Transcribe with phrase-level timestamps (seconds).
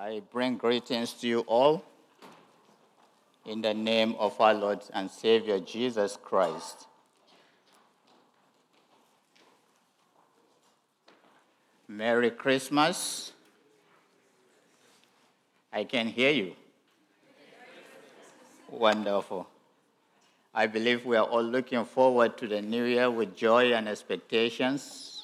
[0.00, 1.82] I bring greetings to you all
[3.44, 6.86] in the name of our Lord and Savior Jesus Christ.
[11.88, 13.32] Merry Christmas.
[15.72, 16.52] I can hear you.
[18.70, 19.48] Wonderful.
[20.54, 25.17] I believe we are all looking forward to the new year with joy and expectations.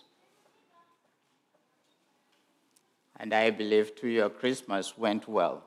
[3.25, 5.63] And I believe to your Christmas went well.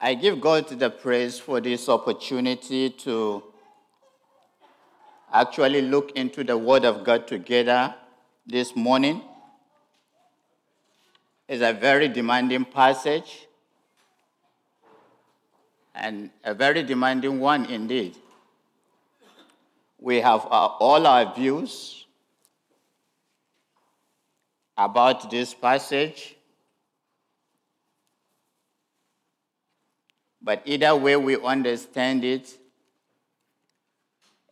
[0.00, 3.42] I give God the praise for this opportunity to
[5.30, 7.94] actually look into the Word of God together
[8.46, 9.20] this morning.
[11.46, 13.46] It's a very demanding passage
[15.94, 18.16] and a very demanding one indeed.
[19.98, 21.99] We have uh, all our views
[24.80, 26.36] about this passage,
[30.40, 32.56] but either way we understand it,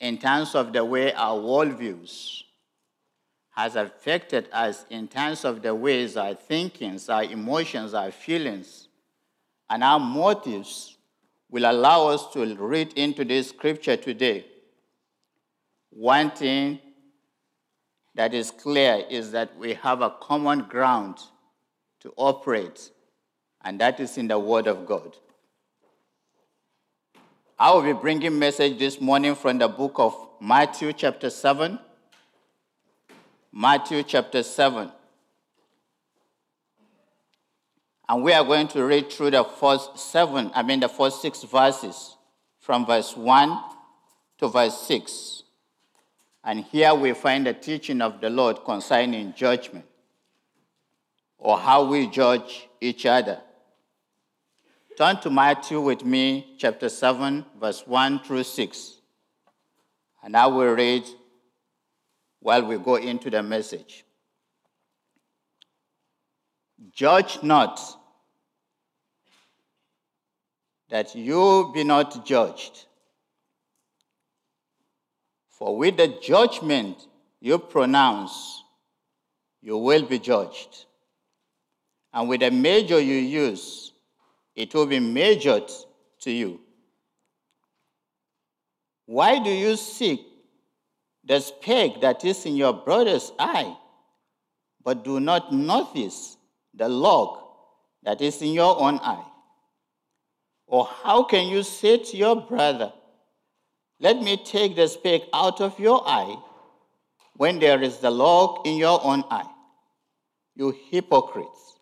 [0.01, 2.43] in terms of the way our worldviews
[3.51, 8.89] has affected us in terms of the ways our thinkings, our emotions, our feelings,
[9.71, 10.97] and our motives
[11.51, 14.45] will allow us to read into this scripture today.
[15.91, 16.79] One thing
[18.19, 21.19] that is clear is that we have a common ground
[22.01, 22.91] to operate,
[23.65, 25.17] and that is in the Word of God.
[27.57, 31.79] I will be bringing message this morning from the book of Matthew chapter 7.
[33.53, 34.91] Matthew chapter 7.
[38.09, 41.45] And we are going to read through the first seven, I mean the first six
[41.45, 42.17] verses,
[42.59, 43.63] from verse 1
[44.39, 45.45] to verse 6.
[46.45, 49.85] And here we find the teaching of the Lord concerning judgment,
[51.39, 53.41] or how we judge each other.
[54.97, 58.95] Turn to Matthew with me, chapter 7, verse 1 through 6.
[60.23, 61.05] And I will read
[62.41, 64.05] while we go into the message.
[66.93, 67.81] Judge not
[70.89, 72.87] that you be not judged.
[75.59, 76.97] For with the judgment
[77.41, 78.63] you pronounce,
[79.61, 80.87] you will be judged.
[82.15, 83.93] And with the measure you use,
[84.55, 85.69] it will be measured
[86.21, 86.61] to you.
[89.07, 90.21] Why do you seek
[91.25, 93.77] the speck that is in your brother's eye,
[94.85, 96.37] but do not notice
[96.73, 97.43] the log
[98.05, 99.27] that is in your own eye?
[100.69, 102.93] Or how can you say to your brother,
[104.01, 106.37] Let me take the speck out of your eye,
[107.37, 109.49] when there is the log in your own eye?
[110.55, 111.79] You hypocrites.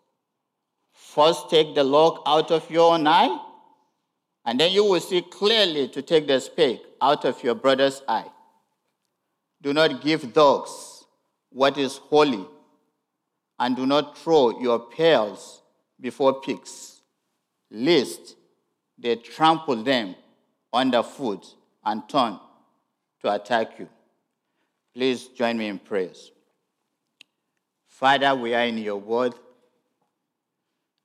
[0.93, 3.37] First take the log out of your own eye,
[4.45, 8.31] and then you will see clearly to take the speck out of your brother's eye.
[9.61, 11.05] Do not give dogs
[11.49, 12.45] what is holy,
[13.59, 15.61] and do not throw your pearls
[15.99, 17.01] before pigs,
[17.71, 18.35] lest
[18.97, 20.15] they trample them
[20.73, 21.55] underfoot
[21.87, 22.37] and turn
[23.21, 23.87] to attack you.
[24.93, 26.31] Please join me in prayers.
[27.87, 29.33] Father, we are in your word,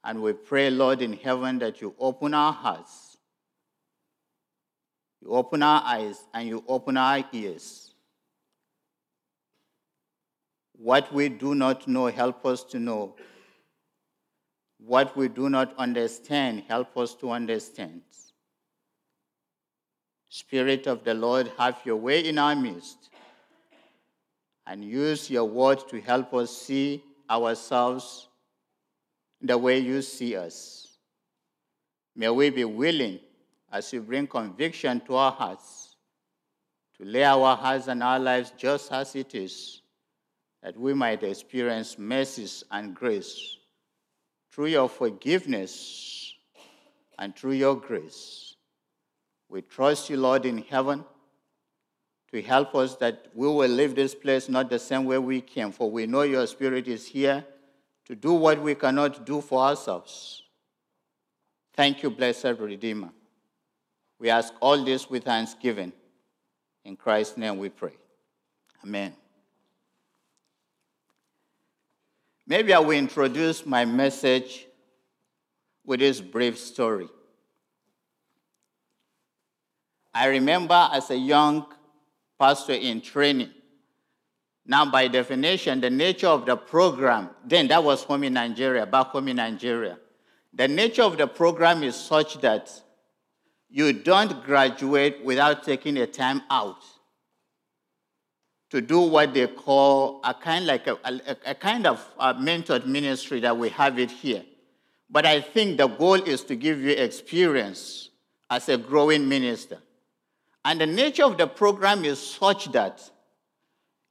[0.03, 3.17] and we pray, Lord, in heaven that you open our hearts,
[5.21, 7.95] you open our eyes, and you open our ears.
[10.73, 13.15] What we do not know, help us to know
[14.79, 18.03] what we do not understand, help us to understand.
[20.35, 23.11] Spirit of the Lord, have your way in our midst
[24.67, 28.29] and use your word to help us see ourselves
[29.43, 30.97] the way you see us.
[32.17, 33.21] May we be willing,
[33.71, 35.97] as you bring conviction to our hearts,
[36.97, 39.83] to lay our hearts and our lives just as it is,
[40.63, 43.59] that we might experience mercies and grace
[44.51, 46.33] through your forgiveness
[47.19, 48.42] and through your grace.
[49.53, 51.05] We trust you, Lord, in heaven
[52.33, 55.73] to help us that we will leave this place not the same way we came,
[55.73, 57.45] for we know your Spirit is here
[58.07, 60.45] to do what we cannot do for ourselves.
[61.75, 63.11] Thank you, blessed Redeemer.
[64.19, 65.93] We ask all this with thanksgiving.
[66.87, 67.93] In Christ's name we pray.
[68.83, 69.15] Amen.
[72.47, 74.67] Maybe I will introduce my message
[75.85, 77.11] with this brief story.
[80.15, 81.67] I remember as a young
[82.39, 83.51] pastor in training,
[84.65, 89.09] Now, by definition, the nature of the program, then that was home in Nigeria, back
[89.09, 89.99] home in Nigeria.
[90.55, 92.71] The nature of the program is such that
[93.69, 96.83] you don't graduate without taking a time out
[98.71, 102.87] to do what they call a kind like a, a, a kind of a mentored
[102.87, 104.45] ministry that we have it here.
[105.11, 108.11] But I think the goal is to give you experience
[108.49, 109.79] as a growing minister.
[110.65, 113.11] And the nature of the program is such that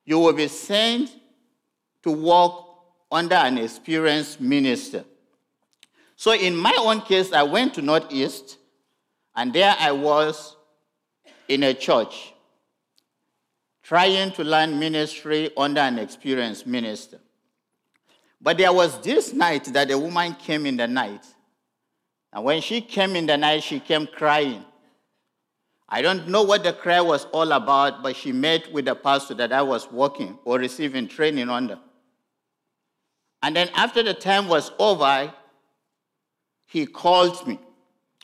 [0.06, 1.16] you will be sent
[2.04, 2.54] to work
[3.12, 5.06] under an experienced minister.
[6.16, 8.58] So in my own case, I went to Northeast,
[9.36, 10.56] and there I was
[11.48, 12.34] in a church
[13.84, 17.20] trying to learn ministry under an experienced minister.
[18.40, 21.26] But there was this night that a woman came in the night.
[22.34, 24.64] And when she came in the night, she came crying.
[25.94, 29.34] I don't know what the cry was all about, but she met with the pastor
[29.34, 31.78] that I was working or receiving training under.
[33.44, 35.34] And then after the time was over,
[36.66, 37.60] he called me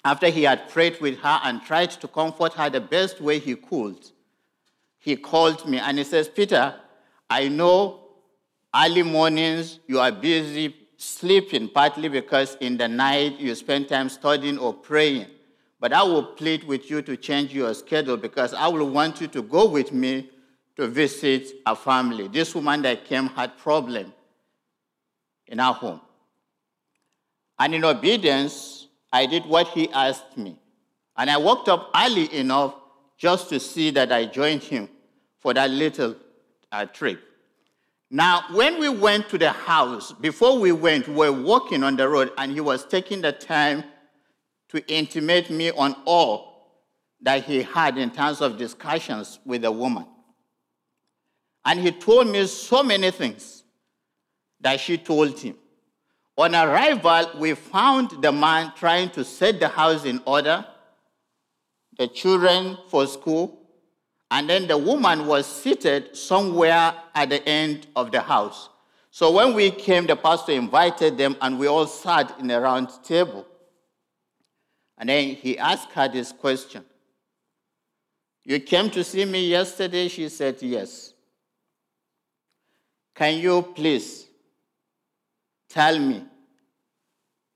[0.06, 3.56] after he had prayed with her and tried to comfort her the best way he
[3.56, 3.98] could.
[5.00, 6.74] He called me and he says, Peter,
[7.30, 8.00] I know
[8.74, 14.58] early mornings you are busy sleeping, partly because in the night you spend time studying
[14.58, 15.28] or praying.
[15.80, 19.28] But I will plead with you to change your schedule because I will want you
[19.28, 20.30] to go with me
[20.76, 22.28] to visit a family.
[22.28, 24.14] This woman that came had problem
[25.48, 26.02] in our home.
[27.60, 30.60] And in obedience, I did what he asked me.
[31.16, 32.76] And I woke up early enough
[33.18, 34.90] just to see that I joined him
[35.40, 36.16] for that little
[36.72, 37.20] uh, trip.
[38.10, 42.08] Now, when we went to the house, before we went, we were walking on the
[42.08, 43.84] road, and he was taking the time
[44.70, 46.84] to intimate me on all
[47.22, 50.06] that he had in terms of discussions with the woman.
[51.66, 53.64] And he told me so many things
[54.62, 55.56] that she told him.
[56.38, 60.64] On arrival, we found the man trying to set the house in order,
[61.98, 63.60] the children for school,
[64.30, 68.70] and then the woman was seated somewhere at the end of the house.
[69.10, 72.90] So when we came, the pastor invited them, and we all sat in a round
[73.04, 73.47] table.
[74.98, 76.84] And then he asked her this question
[78.44, 80.08] You came to see me yesterday?
[80.08, 81.14] She said, Yes.
[83.16, 84.28] Can you please
[85.70, 86.24] tell me,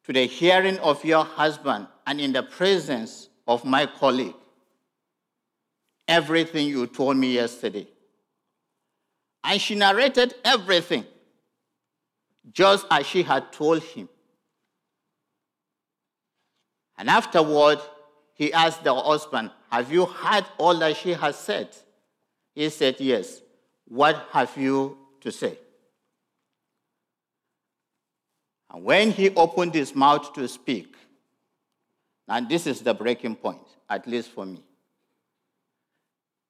[0.03, 4.33] to the hearing of your husband and in the presence of my colleague,
[6.07, 7.87] everything you told me yesterday?
[9.43, 11.05] And she narrated everything,
[12.51, 14.09] just as she had told him.
[17.01, 17.79] And afterward,
[18.35, 21.75] he asked the husband, Have you heard all that she has said?
[22.53, 23.41] He said, Yes.
[23.87, 25.57] What have you to say?
[28.71, 30.95] And when he opened his mouth to speak,
[32.27, 34.61] and this is the breaking point, at least for me,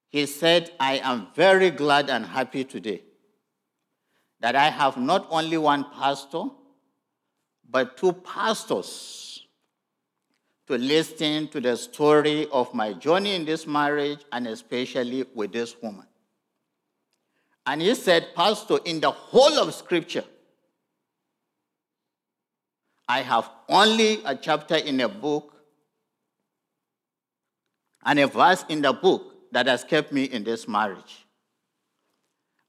[0.09, 3.03] he said, I am very glad and happy today
[4.41, 6.43] that I have not only one pastor,
[7.69, 9.40] but two pastors
[10.71, 15.75] to listen to the story of my journey in this marriage and especially with this
[15.81, 16.07] woman.
[17.65, 20.23] And he said, Pastor, in the whole of Scripture,
[23.05, 25.53] I have only a chapter in a book
[28.05, 31.25] and a verse in the book that has kept me in this marriage.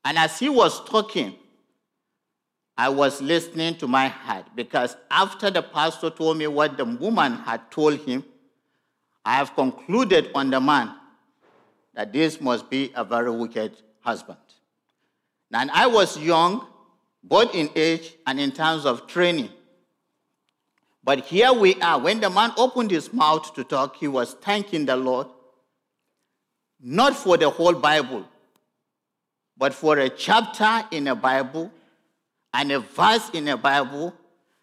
[0.05, 1.37] And as he was talking,
[2.77, 7.35] I was listening to my heart because after the pastor told me what the woman
[7.35, 8.25] had told him,
[9.25, 10.95] I have concluded on the man
[11.95, 14.39] that this must be a very wicked husband.
[15.53, 16.67] And I was young,
[17.23, 19.51] both in age and in terms of training.
[21.05, 21.99] But here we are.
[21.99, 25.27] When the man opened his mouth to talk, he was thanking the Lord,
[26.81, 28.27] not for the whole Bible,
[29.59, 31.71] but for a chapter in a Bible
[32.55, 34.15] and a verse in the Bible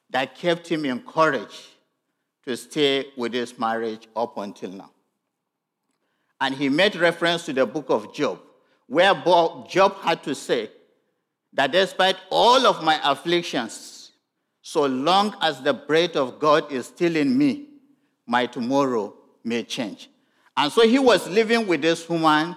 [0.09, 1.67] that kept him encouraged
[2.45, 4.91] to stay with his marriage up until now.
[6.41, 8.39] And he made reference to the book of Job,
[8.87, 9.13] where
[9.67, 10.69] Job had to say
[11.53, 14.11] that despite all of my afflictions,
[14.61, 17.67] so long as the breath of God is still in me,
[18.25, 20.09] my tomorrow may change.
[20.55, 22.55] And so he was living with this woman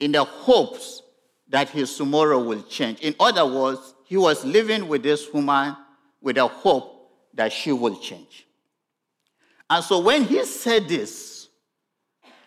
[0.00, 1.02] in the hopes
[1.48, 3.00] that his tomorrow will change.
[3.00, 5.76] In other words, he was living with this woman
[6.22, 8.46] with a hope that she will change.
[9.68, 11.50] And so when he said this,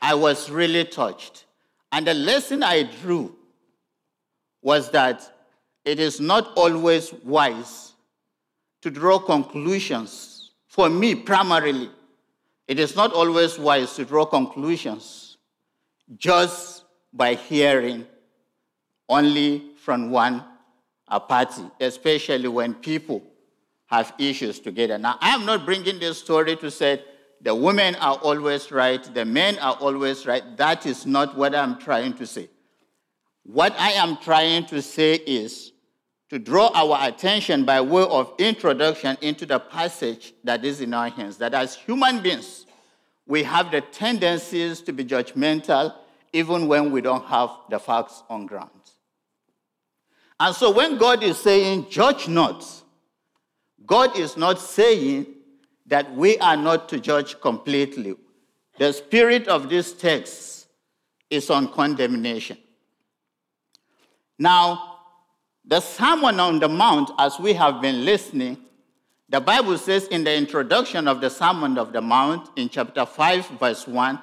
[0.01, 1.45] I was really touched.
[1.91, 3.35] And the lesson I drew
[4.63, 5.31] was that
[5.85, 7.93] it is not always wise
[8.81, 10.49] to draw conclusions.
[10.65, 11.91] For me, primarily,
[12.67, 15.37] it is not always wise to draw conclusions
[16.17, 18.07] just by hearing
[19.07, 20.43] only from one
[21.19, 23.23] party, especially when people
[23.87, 24.97] have issues together.
[24.97, 27.03] Now, I am not bringing this story to say
[27.41, 30.43] the women are always right, the men are always right.
[30.57, 32.49] That is not what I'm trying to say.
[33.43, 35.71] What I am trying to say is
[36.29, 41.09] to draw our attention by way of introduction into the passage that is in our
[41.09, 42.65] hands, that as human beings,
[43.27, 45.93] we have the tendencies to be judgmental
[46.31, 48.69] even when we don't have the facts on ground.
[50.41, 52.65] And so when God is saying, judge not,
[53.85, 55.27] God is not saying
[55.85, 58.15] that we are not to judge completely.
[58.79, 60.65] The spirit of this text
[61.29, 62.57] is on condemnation.
[64.39, 64.97] Now,
[65.63, 68.57] the Sermon on the Mount, as we have been listening,
[69.29, 73.47] the Bible says in the introduction of the Sermon of the Mount in chapter 5,
[73.59, 74.19] verse 1,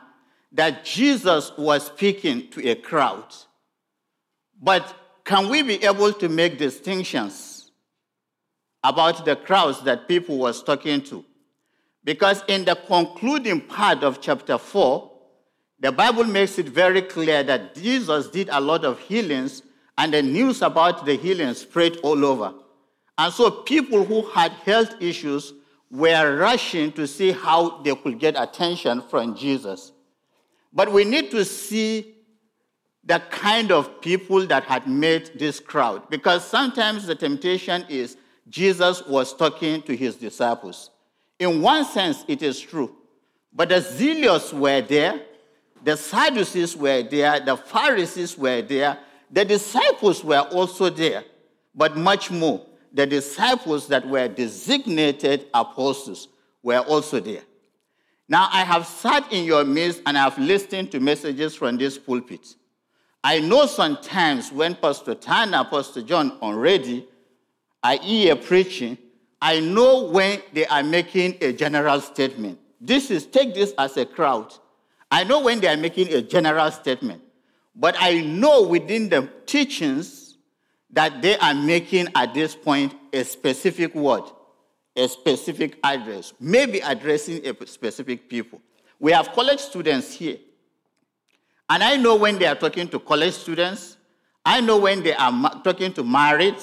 [0.50, 3.32] that Jesus was speaking to a crowd.
[4.60, 4.96] But
[5.28, 7.70] can we be able to make distinctions
[8.82, 11.22] about the crowds that people was talking to?
[12.02, 15.12] Because in the concluding part of chapter 4,
[15.80, 19.62] the Bible makes it very clear that Jesus did a lot of healings,
[19.98, 22.54] and the news about the healing spread all over.
[23.18, 25.52] And so people who had health issues
[25.90, 29.92] were rushing to see how they could get attention from Jesus.
[30.72, 32.14] But we need to see
[33.04, 38.16] the kind of people that had made this crowd, because sometimes the temptation is
[38.48, 40.90] Jesus was talking to his disciples.
[41.38, 42.94] In one sense, it is true.
[43.52, 45.22] But the zealots were there,
[45.82, 48.98] the Sadducees were there, the Pharisees were there,
[49.30, 51.24] the disciples were also there,
[51.74, 52.64] but much more.
[52.92, 56.28] The disciples that were designated apostles
[56.62, 57.42] were also there.
[58.28, 61.96] Now, I have sat in your midst and I have listened to messages from this
[61.98, 62.54] pulpit.
[63.28, 67.06] I know sometimes when Pastor Tanner, Pastor John already
[67.84, 68.96] are here preaching,
[69.42, 72.58] I know when they are making a general statement.
[72.80, 74.54] This is, take this as a crowd.
[75.10, 77.20] I know when they are making a general statement.
[77.76, 80.38] But I know within the teachings
[80.92, 84.22] that they are making at this point a specific word,
[84.96, 88.62] a specific address, maybe addressing a specific people.
[88.98, 90.38] We have college students here.
[91.68, 93.96] And I know when they are talking to college students,
[94.44, 96.56] I know when they are talking to married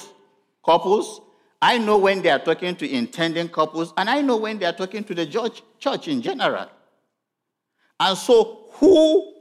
[0.64, 1.20] couples,
[1.62, 4.72] I know when they are talking to intending couples, and I know when they are
[4.72, 6.68] talking to the church, church in general.
[7.98, 9.34] And so, who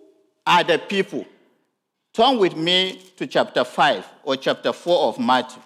[0.46, 1.26] are the people?
[2.14, 5.62] Turn with me to chapter 5 or chapter 4 of Matthew.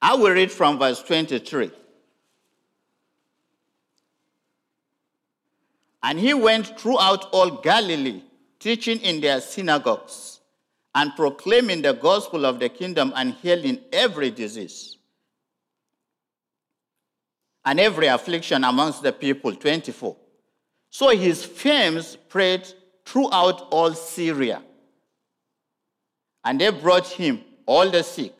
[0.00, 1.70] I will read from verse 23.
[6.02, 8.22] And he went throughout all Galilee,
[8.60, 10.40] teaching in their synagogues
[10.94, 14.96] and proclaiming the gospel of the kingdom and healing every disease
[17.64, 19.54] and every affliction amongst the people.
[19.54, 20.16] 24.
[20.90, 22.72] So his fame spread
[23.04, 24.62] throughout all Syria.
[26.44, 28.32] And they brought him all the sick,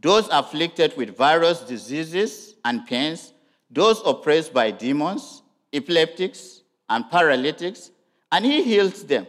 [0.00, 3.32] those afflicted with various diseases and pains,
[3.70, 7.90] those oppressed by demons, epileptics, and paralytics,
[8.32, 9.26] and he healed them.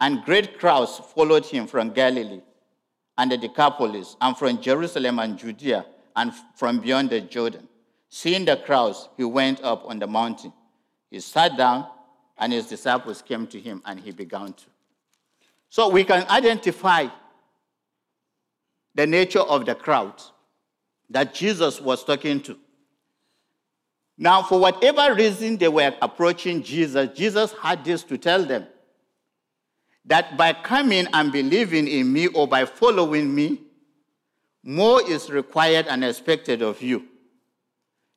[0.00, 2.42] And great crowds followed him from Galilee
[3.18, 5.86] and the Decapolis, and from Jerusalem and Judea,
[6.16, 7.66] and from beyond the Jordan.
[8.10, 10.52] Seeing the crowds, he went up on the mountain.
[11.10, 11.86] He sat down,
[12.36, 14.64] and his disciples came to him, and he began to.
[15.70, 17.06] So we can identify
[18.96, 20.14] the nature of the crowd
[21.10, 22.58] that Jesus was talking to.
[24.18, 28.66] Now, for whatever reason they were approaching Jesus, Jesus had this to tell them
[30.06, 33.60] that by coming and believing in me or by following me,
[34.64, 37.04] more is required and expected of you.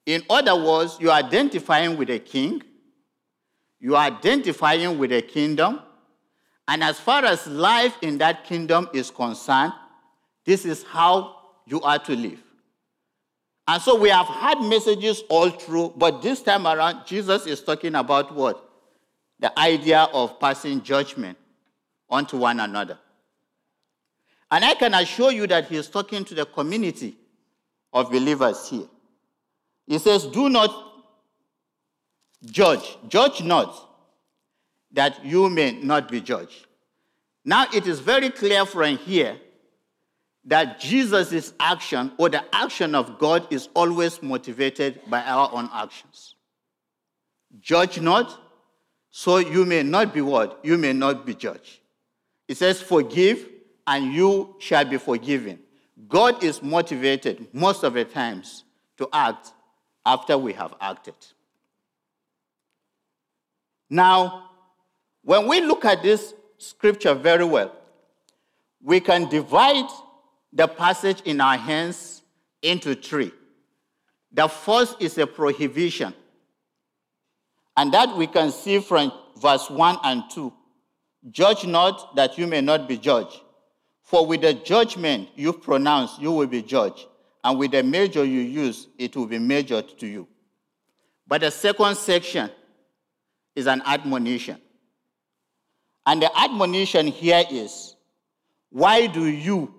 [0.06, 2.64] In other words, you're identifying with a king,
[3.82, 5.82] you are identifying with a kingdom,
[6.70, 9.74] and as far as life in that kingdom is concerned,
[10.50, 11.36] this is how
[11.68, 12.42] you are to live.
[13.68, 17.94] And so we have had messages all through, but this time around, Jesus is talking
[17.94, 18.68] about what?
[19.40, 21.38] The idea of passing judgment
[22.10, 22.98] onto one another.
[24.50, 27.16] And I can assure you that he's talking to the community
[27.94, 28.88] of believers here.
[29.86, 30.72] He says, Do not
[32.44, 33.88] judge, judge not,
[34.94, 36.66] that you may not be judged.
[37.46, 39.38] Now it is very clear from here
[40.46, 46.36] that Jesus' action or the action of God is always motivated by our own actions.
[47.60, 48.40] Judge not,
[49.10, 50.60] so you may not be what?
[50.64, 51.80] You may not be judged.
[52.48, 53.48] It says, Forgive,
[53.86, 55.60] and you shall be forgiven.
[56.08, 58.64] God is motivated most of the times
[58.98, 59.52] to act
[60.06, 61.16] after we have acted.
[63.90, 64.52] Now,
[65.24, 67.76] when we look at this scripture very well,
[68.82, 69.90] we can divide
[70.54, 72.22] the passage in our hands
[72.62, 73.32] into three.
[74.32, 76.14] The first is a prohibition,
[77.78, 80.54] and that we can see from verse 1 and 2.
[81.32, 83.42] Judge not that you may not be judged.
[84.04, 87.06] For with the judgment you pronounce, you will be judged,
[87.44, 90.28] and with the measure you use, it will be measured to you.
[91.28, 92.50] But the second section
[93.56, 94.58] is an admonition.
[96.06, 97.96] And the admonition here is
[98.72, 99.79] why do you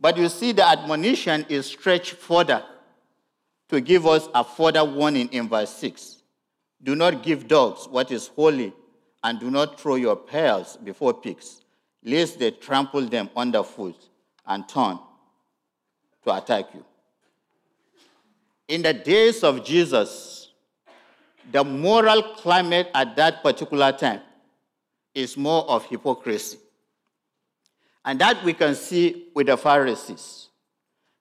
[0.00, 2.64] But you see, the admonition is stretched further
[3.68, 6.22] to give us a further warning in verse 6.
[6.82, 8.72] Do not give dogs what is holy,
[9.22, 11.60] and do not throw your pearls before pigs,
[12.02, 13.96] lest they trample them underfoot
[14.46, 14.98] and turn
[16.24, 16.84] to attack you.
[18.68, 20.52] In the days of Jesus,
[21.52, 24.20] the moral climate at that particular time
[25.14, 26.58] is more of hypocrisy.
[28.10, 30.48] And that we can see with the Pharisees.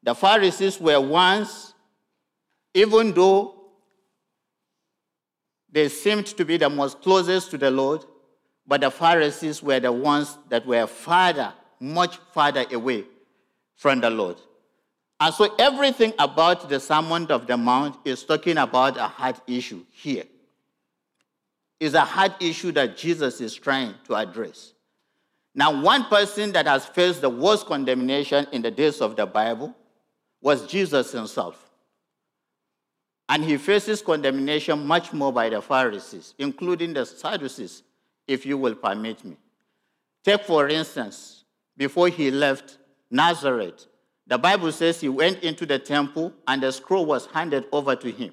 [0.01, 1.75] The Pharisees were once,
[2.73, 3.53] even though
[5.71, 8.05] they seemed to be the most closest to the Lord,
[8.65, 13.03] but the Pharisees were the ones that were farther, much farther away
[13.75, 14.37] from the Lord.
[15.19, 19.85] And so everything about the Sermon of the Mount is talking about a hard issue
[19.91, 20.23] here.
[21.79, 24.73] It's a hard issue that Jesus is trying to address.
[25.59, 29.75] Now, one person that has faced the worst condemnation in the days of the Bible
[30.41, 31.69] was Jesus himself.
[33.27, 37.83] And he faces condemnation much more by the Pharisees, including the Sadducees,
[38.25, 39.35] if you will permit me.
[40.23, 41.43] Take, for instance,
[41.75, 42.77] before he left
[43.11, 43.85] Nazareth,
[44.27, 48.09] the Bible says he went into the temple and the scroll was handed over to
[48.09, 48.31] him.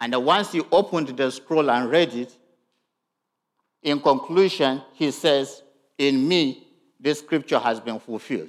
[0.00, 2.36] And once he opened the scroll and read it,
[3.80, 5.62] in conclusion, he says,
[5.98, 6.66] in me,
[6.98, 8.48] this scripture has been fulfilled.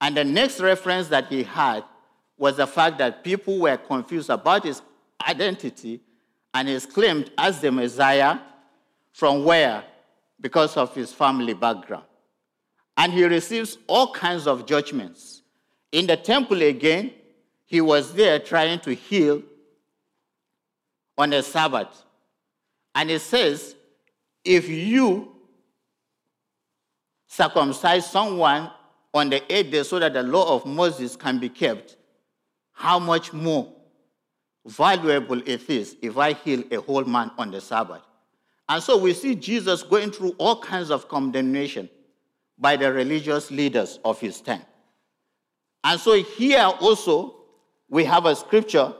[0.00, 1.84] And the next reference that he had
[2.36, 4.80] was the fact that people were confused about his
[5.26, 6.00] identity
[6.54, 8.38] and is claimed as the Messiah
[9.12, 9.84] from where?
[10.40, 12.04] Because of his family background.
[12.96, 15.42] And he receives all kinds of judgments.
[15.92, 17.12] In the temple again,
[17.64, 19.42] he was there trying to heal
[21.16, 22.04] on the Sabbath.
[22.94, 23.74] And it says,
[24.44, 25.37] if you
[27.28, 28.70] circumcise someone
[29.14, 31.96] on the eighth day so that the law of Moses can be kept,
[32.72, 33.72] how much more
[34.66, 38.02] valuable it is if I heal a whole man on the Sabbath.
[38.68, 41.88] And so we see Jesus going through all kinds of condemnation
[42.58, 44.64] by the religious leaders of his time.
[45.84, 47.36] And so here also
[47.88, 48.92] we have a scripture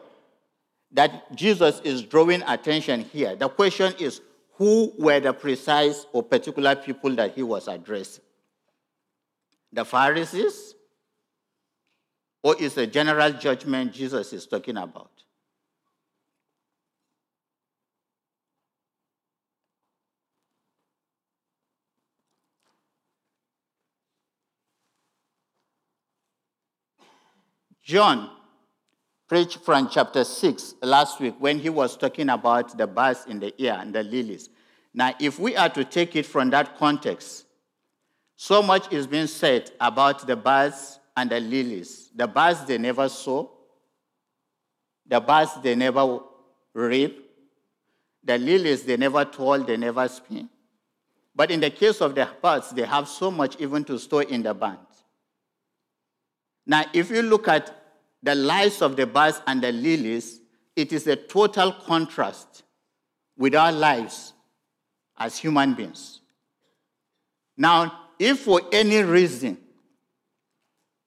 [0.93, 3.37] that Jesus is drawing attention here.
[3.37, 4.23] The question is
[4.59, 8.25] who were the precise or particular people that he was addressing?
[9.73, 10.75] The Pharisees?
[12.43, 15.11] Or is the general judgment Jesus is talking about?
[27.85, 28.38] John
[29.29, 33.55] preached from chapter 6 last week when he was talking about the birds in the
[33.61, 34.49] air and the lilies.
[34.95, 37.45] Now, if we are to take it from that context,
[38.37, 42.11] so much is being said about the birds and the lilies.
[42.15, 43.51] The birds they never sow,
[45.07, 46.21] the birds they never
[46.73, 47.31] reap,
[48.25, 50.49] the lilies they never toil, they never spin.
[51.35, 54.43] But in the case of the birds, they have so much even to store in
[54.43, 55.05] the barns.
[56.67, 57.88] Now, if you look at
[58.23, 60.41] the lives of the birds and the lilies,
[60.75, 62.63] it is a total contrast
[63.37, 64.33] with our lives
[65.17, 66.21] as human beings.
[67.57, 69.59] Now, if for any reason,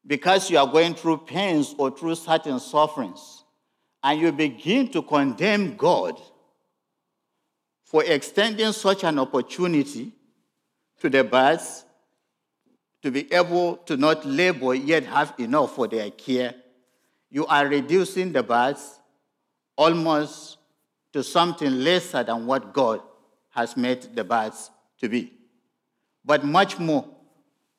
[0.06, 3.44] because you are going through pains or through certain sufferings,
[4.04, 6.20] and you begin to condemn God
[7.84, 10.12] for extending such an opportunity
[11.00, 11.86] to the birds
[13.04, 16.56] to be able to not labor yet have enough for their care,
[17.32, 19.00] you are reducing the birds
[19.78, 20.58] almost
[21.14, 23.02] to something lesser than what God
[23.50, 25.34] has made the birds to be.
[26.24, 27.08] But much more,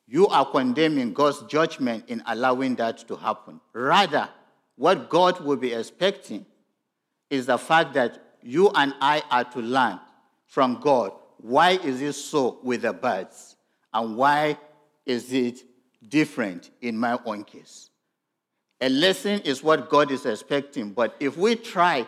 [0.06, 3.60] you are condemning God's judgment in allowing that to happen.
[3.72, 4.28] Rather,
[4.76, 6.44] what God will be expecting
[7.30, 10.00] is the fact that you and I are to learn
[10.46, 13.56] from God why is it so with the birds
[13.92, 14.58] and why
[15.04, 15.62] is it
[16.08, 17.90] different in my own case.
[18.82, 22.04] A lesson is what God is expecting, but if we try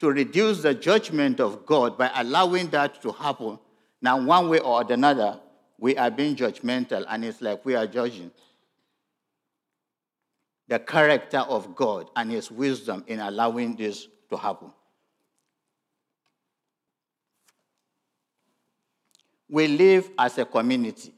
[0.00, 3.58] to reduce the judgment of God by allowing that to happen,
[4.02, 5.40] now one way or another,
[5.78, 8.30] we are being judgmental, and it's like we are judging
[10.68, 14.70] the character of God and His wisdom in allowing this to happen.
[19.48, 21.14] We live as a community.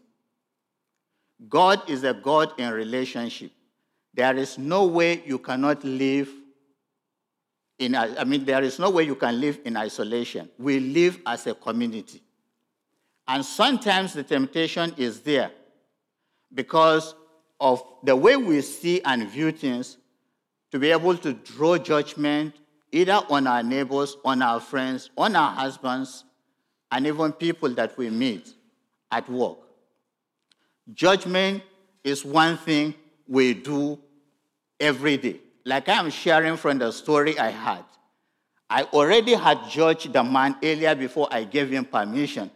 [1.49, 3.51] God is a God in relationship.
[4.14, 6.29] There is no way you cannot live
[7.79, 10.48] in, I mean, there is no way you can live in isolation.
[10.59, 12.22] We live as a community.
[13.27, 15.51] And sometimes the temptation is there
[16.53, 17.14] because
[17.61, 19.96] of the way we see and view things
[20.70, 22.55] to be able to draw judgment
[22.90, 26.25] either on our neighbors, on our friends, on our husbands,
[26.90, 28.53] and even people that we meet
[29.11, 29.59] at work.
[30.92, 31.62] Judgment
[32.05, 32.94] is one thing
[33.28, 33.98] we do
[34.78, 35.40] every day.
[35.64, 37.85] Like I'm sharing from the story I had.
[38.68, 42.50] I already had judged the man earlier before I gave him permission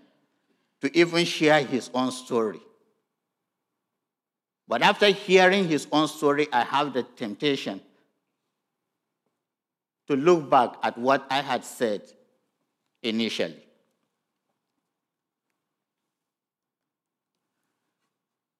[0.80, 2.60] to even share his own story.
[4.68, 7.80] But after hearing his own story, I have the temptation
[10.08, 12.02] to look back at what I had said
[13.02, 13.65] initially.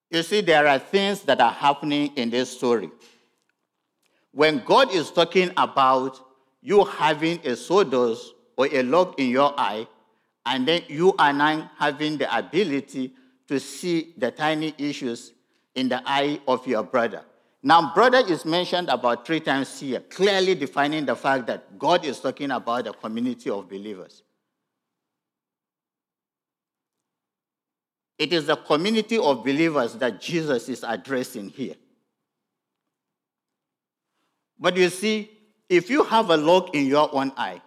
[0.09, 2.89] You see, there are things that are happening in this story.
[4.31, 6.19] When God is talking about
[6.61, 9.87] you having a sawdust or a log in your eye,
[10.45, 13.13] and then you are now having the ability
[13.47, 15.33] to see the tiny issues
[15.75, 17.23] in the eye of your brother.
[17.63, 22.19] Now, brother is mentioned about three times here, clearly defining the fact that God is
[22.19, 24.23] talking about a community of believers.
[28.17, 31.75] It is the community of believers that Jesus is addressing here.
[34.59, 35.29] But you see,
[35.69, 37.61] if you have a log in your own eye,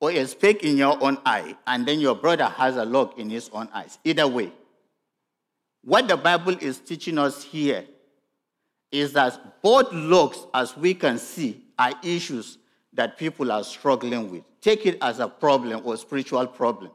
[0.00, 3.28] or a speck in your own eye, and then your brother has a log in
[3.28, 4.52] his own eyes, either way,
[5.82, 7.84] what the Bible is teaching us here
[8.90, 12.58] is that both logs, as we can see, are issues
[12.94, 14.42] that people are struggling with.
[14.60, 16.90] Take it as a problem or spiritual problem.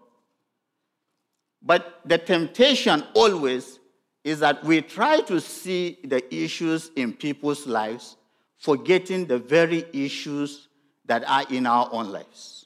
[1.64, 3.80] But the temptation always
[4.24, 8.18] is that we try to see the issues in people's lives,
[8.58, 10.68] forgetting the very issues
[11.06, 12.66] that are in our own lives.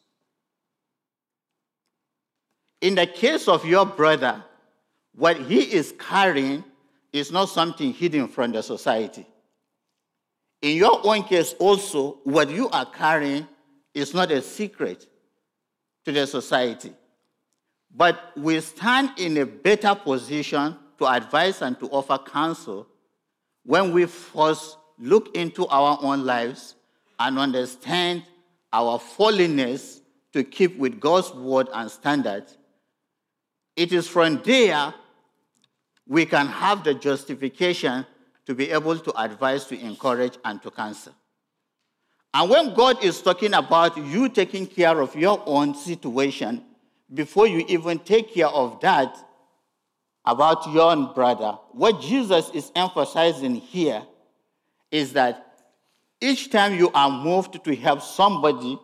[2.82, 4.44] In the case of your brother,
[5.16, 6.64] what he is carrying
[7.12, 9.26] is not something hidden from the society.
[10.62, 13.48] In your own case, also, what you are carrying
[13.94, 15.08] is not a secret
[16.06, 16.94] to the society.
[17.98, 22.88] But we stand in a better position to advise and to offer counsel
[23.66, 26.76] when we first look into our own lives
[27.20, 28.24] and understand
[28.72, 30.02] our fallenness
[30.34, 32.56] to keep with God's word and standards.
[33.76, 34.94] It is from there
[36.08, 38.06] we can have the justification
[38.46, 41.14] to be able to advise, to encourage, and to counsel.
[42.34, 46.64] And when God is talking about you taking care of your own situation,
[47.14, 49.18] before you even take care of that
[50.26, 54.04] about your own brother, what Jesus is emphasizing here
[54.92, 55.44] is that
[56.20, 58.78] each time you are moved to help somebody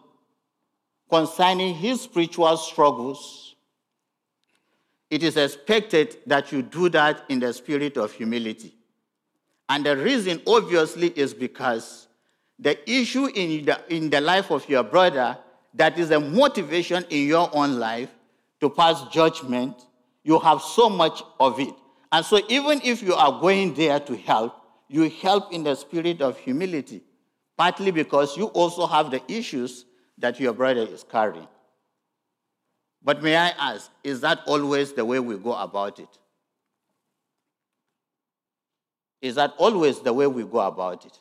[1.09, 3.55] concerning his spiritual struggles,
[5.09, 8.73] it is expected that you do that in the spirit of humility.
[9.69, 12.07] And the reason, obviously, is because
[12.57, 15.37] the issue in the, in the life of your brother
[15.73, 18.09] that is a motivation in your own life
[18.61, 19.75] to pass judgment,
[20.23, 21.73] you have so much of it.
[22.11, 24.55] And so, even if you are going there to help,
[24.87, 27.01] you help in the spirit of humility,
[27.57, 29.85] partly because you also have the issues
[30.19, 31.47] that your brother is carrying.
[33.03, 36.07] But may I ask, is that always the way we go about it?
[39.21, 41.19] Is that always the way we go about it?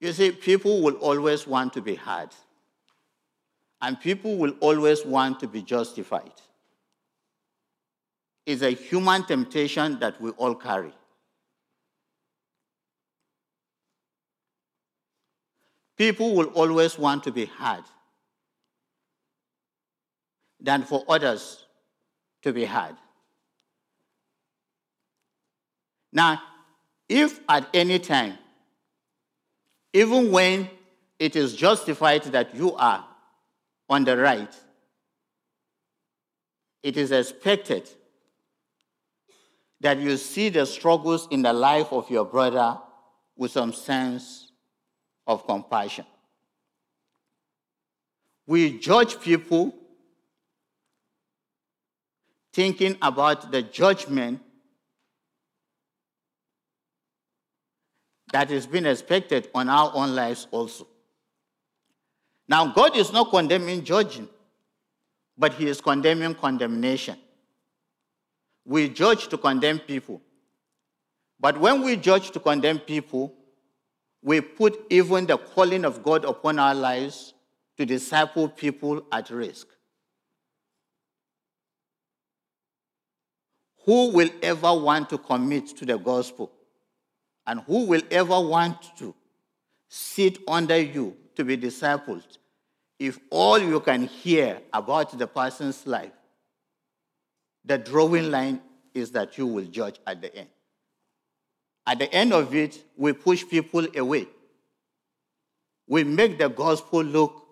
[0.00, 2.30] You see, people will always want to be heard,
[3.82, 6.32] and people will always want to be justified.
[8.46, 10.92] It's a human temptation that we all carry.
[15.96, 17.84] People will always want to be heard
[20.58, 21.66] than for others
[22.40, 22.96] to be heard.
[26.10, 26.40] Now,
[27.06, 28.38] if at any time,
[29.92, 30.68] even when
[31.18, 33.04] it is justified that you are
[33.88, 34.54] on the right,
[36.82, 37.88] it is expected
[39.80, 42.78] that you see the struggles in the life of your brother
[43.36, 44.52] with some sense
[45.26, 46.04] of compassion.
[48.46, 49.74] We judge people
[52.52, 54.40] thinking about the judgment
[58.32, 60.86] that is being expected on our own lives also.
[62.48, 64.28] Now, God is not condemning judging,
[65.36, 67.16] but He is condemning condemnation.
[68.64, 70.20] We judge to condemn people.
[71.38, 73.34] But when we judge to condemn people,
[74.22, 77.32] we put even the calling of God upon our lives
[77.78, 79.66] to disciple people at risk.
[83.86, 86.52] Who will ever want to commit to the gospel?
[87.46, 89.14] And who will ever want to
[89.88, 92.38] sit under you to be discipled
[92.98, 96.12] if all you can hear about the person's life,
[97.64, 98.60] the drawing line
[98.94, 100.48] is that you will judge at the end?
[101.86, 104.28] At the end of it, we push people away.
[105.88, 107.42] We make the gospel look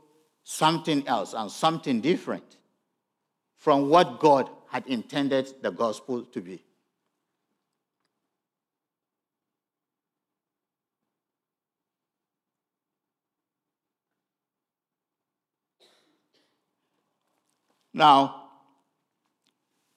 [0.44, 2.56] something else and something different
[3.56, 6.62] from what God had intended the gospel to be.
[17.98, 18.44] Now,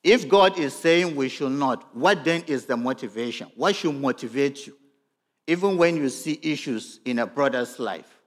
[0.04, 3.52] if God is saying we should not, what then is the motivation?
[3.56, 4.76] What should motivate you,
[5.46, 8.20] even when you see issues in a brother's life?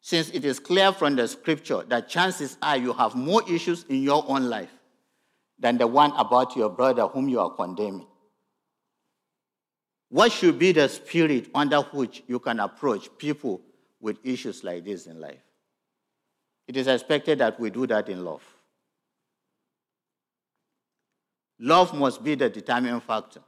[0.00, 4.02] Since it is clear from the scripture that chances are you have more issues in
[4.02, 4.72] your own life
[5.58, 8.06] than the one about your brother whom you are condemning.
[10.08, 13.60] What should be the spirit under which you can approach people
[14.00, 15.44] with issues like this in life?
[16.66, 18.42] It is expected that we do that in love.
[21.60, 23.40] Love must be the determining factor.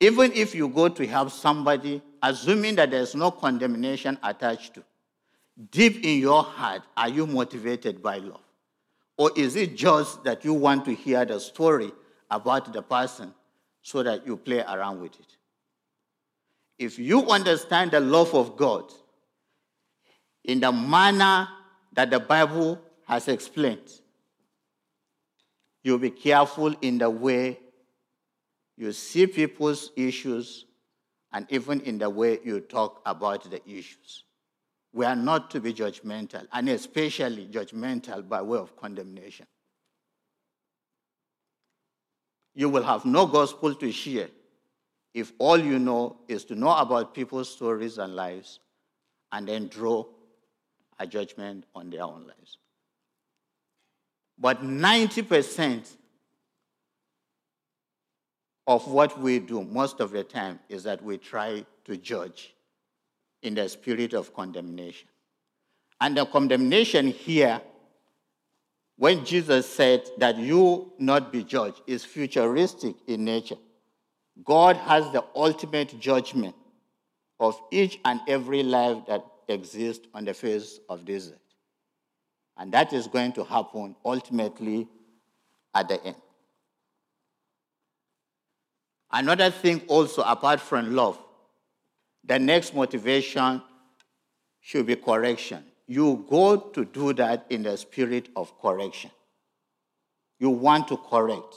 [0.00, 4.84] Even if you go to help somebody, assuming that there's no condemnation attached to,
[5.70, 8.40] deep in your heart, are you motivated by love?
[9.16, 11.90] Or is it just that you want to hear the story
[12.30, 13.32] about the person
[13.80, 15.36] so that you play around with it?
[16.78, 18.92] If you understand the love of God
[20.44, 21.48] in the manner
[21.94, 23.90] that the Bible has explained,
[25.86, 27.60] you be careful in the way
[28.76, 30.66] you see people's issues
[31.32, 34.24] and even in the way you talk about the issues.
[34.92, 39.46] We are not to be judgmental, and especially judgmental by way of condemnation.
[42.54, 44.28] You will have no gospel to share
[45.14, 48.58] if all you know is to know about people's stories and lives
[49.30, 50.04] and then draw
[50.98, 52.58] a judgment on their own lives.
[54.38, 55.88] But 90%
[58.66, 62.54] of what we do most of the time is that we try to judge
[63.42, 65.08] in the spirit of condemnation.
[66.00, 67.60] And the condemnation here,
[68.96, 73.56] when Jesus said that you not be judged, is futuristic in nature.
[74.44, 76.54] God has the ultimate judgment
[77.40, 81.45] of each and every life that exists on the face of this earth.
[82.56, 84.88] And that is going to happen ultimately
[85.74, 86.16] at the end.
[89.10, 91.18] Another thing, also, apart from love,
[92.24, 93.62] the next motivation
[94.60, 95.64] should be correction.
[95.86, 99.10] You go to do that in the spirit of correction.
[100.38, 101.54] You want to correct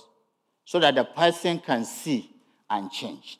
[0.65, 2.29] so that the person can see
[2.69, 3.39] and change.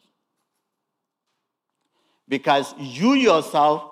[2.28, 3.92] Because you yourself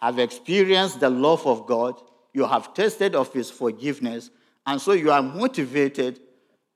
[0.00, 2.00] have experienced the love of God
[2.32, 4.30] you have tasted of his forgiveness,
[4.66, 6.20] and so you are motivated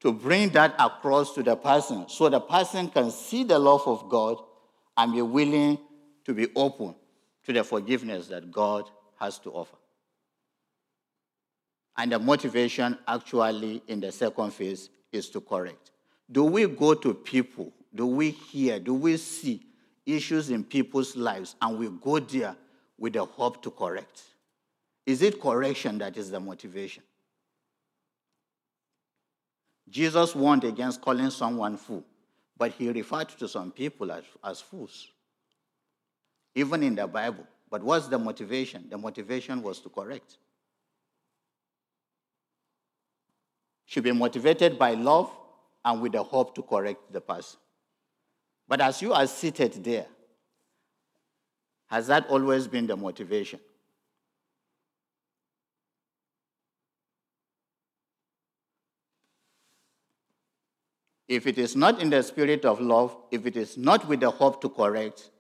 [0.01, 4.09] to bring that across to the person so the person can see the love of
[4.09, 4.38] God
[4.97, 5.79] and be willing
[6.25, 6.95] to be open
[7.45, 9.77] to the forgiveness that God has to offer.
[11.97, 15.92] And the motivation actually in the second phase is to correct.
[16.31, 17.73] Do we go to people?
[17.95, 18.79] Do we hear?
[18.79, 19.62] Do we see
[20.05, 22.55] issues in people's lives and we go there
[22.99, 24.23] with the hope to correct?
[25.07, 27.05] Is it correction that is the motivation?
[29.88, 32.05] Jesus warned against calling someone fool,
[32.59, 35.09] but he referred to some people as, as fools,
[36.57, 37.47] even in the Bible.
[37.71, 38.87] But what's the motivation?
[38.90, 40.38] The motivation was to correct.
[43.87, 45.31] Should be motivated by love
[45.85, 47.61] and with the hope to correct the person.
[48.66, 50.07] But as you are seated there,
[51.87, 53.61] has that always been the motivation?
[61.28, 64.30] If it is not in the spirit of love, if it is not with the
[64.30, 65.30] hope to correct,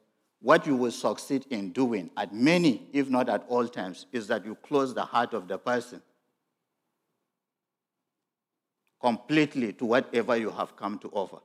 [0.40, 4.44] what you will succeed in doing at many, if not at all times, is that
[4.44, 6.02] you close the heart of the person
[9.00, 11.38] completely to whatever you have come to offer,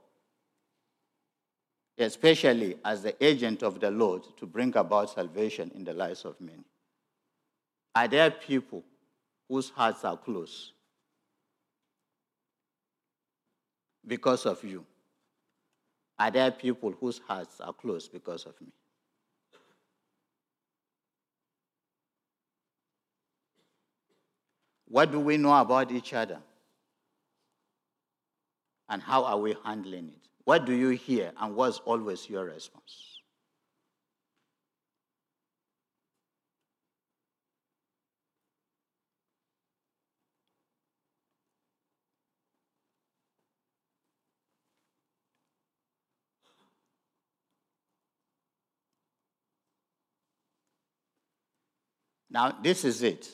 [1.97, 6.39] especially as the agent of the Lord to bring about salvation in the lives of
[6.41, 6.65] many.
[7.93, 8.83] Are there people
[9.47, 10.71] whose hearts are closed?
[14.05, 14.85] Because of you?
[16.19, 18.71] Are there people whose hearts are closed because of me?
[24.87, 26.39] What do we know about each other?
[28.89, 30.27] And how are we handling it?
[30.43, 33.10] What do you hear, and what's always your response?
[52.31, 53.29] Now, this is it.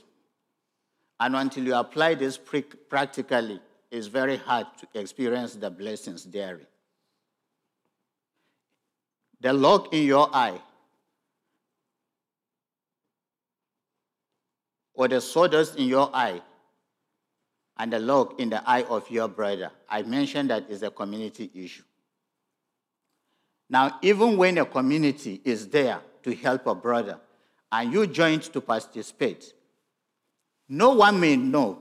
[1.19, 2.37] And until you apply this
[2.89, 6.65] practically, it's very hard to experience the blessings therein.
[9.39, 10.59] The log in your eye,
[14.95, 16.41] or the sawdust in your eye,
[17.77, 21.51] and the log in the eye of your brother, I mentioned that is a community
[21.53, 21.83] issue.
[23.69, 27.19] Now, even when a community is there to help a brother,
[27.71, 29.53] and you joined to participate,
[30.69, 31.79] no one may know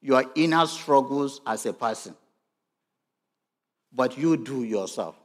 [0.00, 2.14] your inner struggles as a person,
[3.92, 5.16] but you do yourself.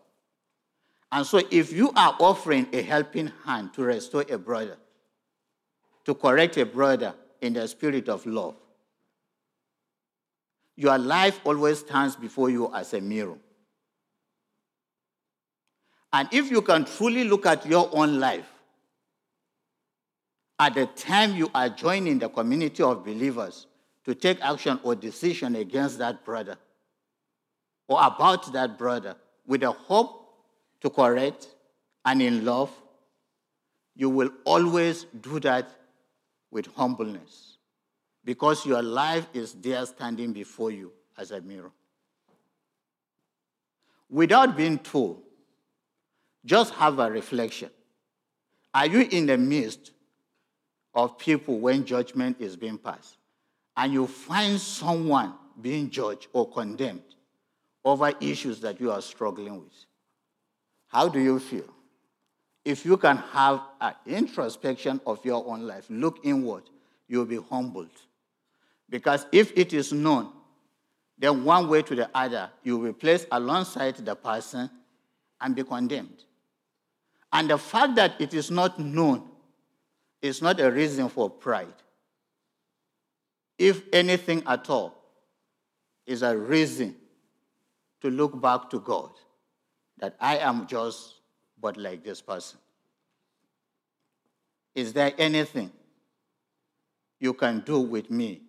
[1.11, 4.77] And so, if you are offering a helping hand to restore a brother,
[6.05, 8.55] to correct a brother in the spirit of love,
[10.75, 13.37] your life always stands before you as a mirror.
[16.11, 18.52] And if you can truly look at your own life,
[20.59, 23.67] at the time you are joining the community of believers
[24.05, 26.57] to take action or decision against that brother
[27.87, 30.23] or about that brother with a hope
[30.81, 31.47] to correct
[32.05, 32.71] and in love,
[33.95, 35.69] you will always do that
[36.51, 37.57] with humbleness
[38.25, 41.71] because your life is there standing before you as a mirror.
[44.09, 45.21] Without being told,
[46.45, 47.69] just have a reflection.
[48.73, 49.91] Are you in the midst
[50.93, 53.17] of people when judgment is being passed,
[53.75, 57.01] and you find someone being judged or condemned
[57.85, 59.85] over issues that you are struggling with,
[60.87, 61.65] how do you feel?
[62.63, 66.63] If you can have an introspection of your own life, look inward,
[67.07, 67.89] you'll be humbled.
[68.89, 70.31] Because if it is known,
[71.17, 74.69] then one way to the other, you will be placed alongside the person
[75.41, 76.23] and be condemned.
[77.33, 79.23] And the fact that it is not known
[80.23, 81.75] is not a reason for pride.
[83.59, 84.97] If anything at all,
[86.05, 86.95] is a reason
[88.01, 89.11] to look back to God
[89.99, 91.15] that I am just
[91.61, 92.59] but like this person.
[94.75, 95.71] Is there anything
[97.19, 98.41] you can do with me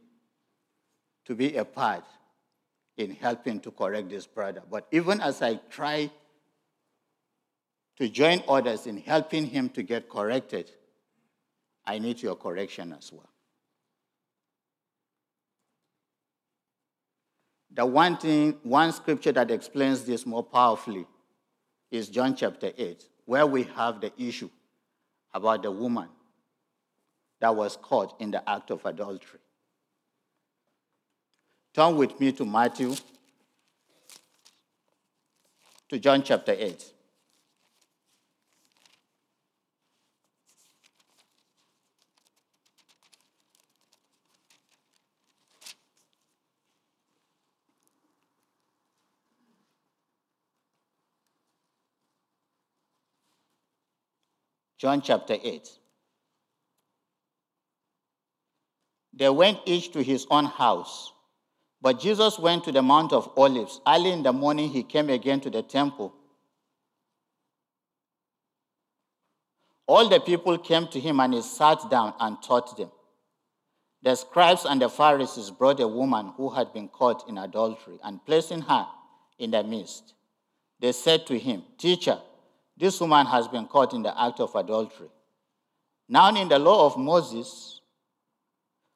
[1.26, 2.04] to be a part
[2.96, 4.62] in helping to correct this brother?
[4.68, 6.10] But even as I try
[7.98, 10.70] to join others in helping him to get corrected,
[11.86, 13.28] I need your correction as well.
[17.72, 21.06] The one thing, one scripture that explains this more powerfully
[21.90, 24.48] is John chapter 8, where we have the issue
[25.32, 26.08] about the woman
[27.40, 29.40] that was caught in the act of adultery.
[31.74, 32.94] Turn with me to Matthew,
[35.88, 36.93] to John chapter 8.
[54.84, 55.66] John chapter 8.
[59.14, 61.10] They went each to his own house.
[61.80, 63.80] But Jesus went to the Mount of Olives.
[63.86, 66.12] Early in the morning, he came again to the temple.
[69.86, 72.90] All the people came to him, and he sat down and taught them.
[74.02, 78.22] The scribes and the Pharisees brought a woman who had been caught in adultery, and
[78.26, 78.86] placing her
[79.38, 80.12] in the midst,
[80.78, 82.18] they said to him, Teacher,
[82.76, 85.08] this woman has been caught in the act of adultery.
[86.08, 87.80] Now, in the law of Moses,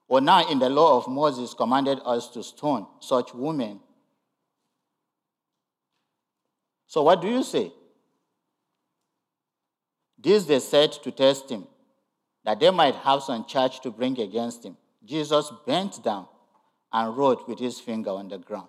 [0.09, 3.81] or now in the law of Moses commanded us to stone such women.
[6.87, 7.73] So, what do you say?
[10.19, 11.67] This they said to test him,
[12.45, 14.77] that they might have some charge to bring against him.
[15.05, 16.27] Jesus bent down
[16.93, 18.69] and wrote with his finger on the ground.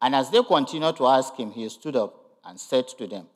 [0.00, 3.26] And as they continued to ask him, he stood up and said to them,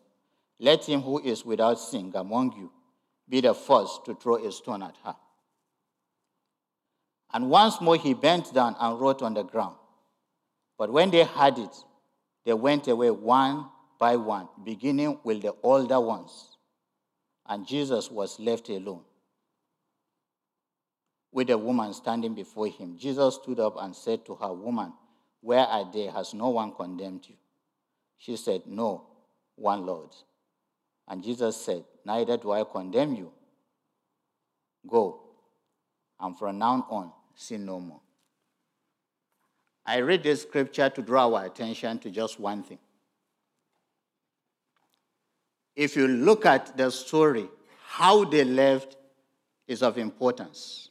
[0.61, 2.73] Let him who is without sin among you
[3.29, 5.15] be the first to throw a stone at her.
[7.33, 9.77] And once more he bent down and wrote on the ground.
[10.79, 11.77] But when they had it,
[12.45, 13.67] they went away one
[13.99, 16.57] by one, beginning with the older ones.
[17.47, 19.03] And Jesus was left alone
[21.33, 22.97] with a woman standing before him.
[22.97, 24.93] Jesus stood up and said to her, Woman,
[25.41, 26.07] where are they?
[26.07, 27.37] Has no one condemned you?
[28.17, 29.07] She said, No,
[29.57, 30.11] one Lord.
[31.09, 33.33] And Jesus said, Neither do I condemn you.
[34.87, 35.21] Go,
[36.21, 38.01] and from now on, sin no more.
[39.85, 42.79] I read this scripture to draw our attention to just one thing.
[45.75, 47.49] If you look at the story,
[47.87, 48.97] how they left
[49.67, 50.91] is of importance.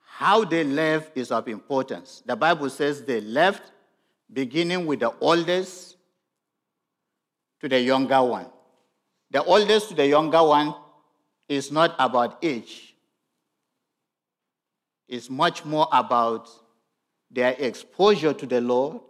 [0.00, 2.22] How they left is of importance.
[2.26, 3.72] The Bible says they left
[4.32, 5.96] beginning with the oldest
[7.60, 8.46] to the younger one.
[9.30, 10.74] The oldest to the younger one
[11.48, 12.94] is not about age,
[15.08, 16.48] it's much more about
[17.30, 19.00] their exposure to the Lord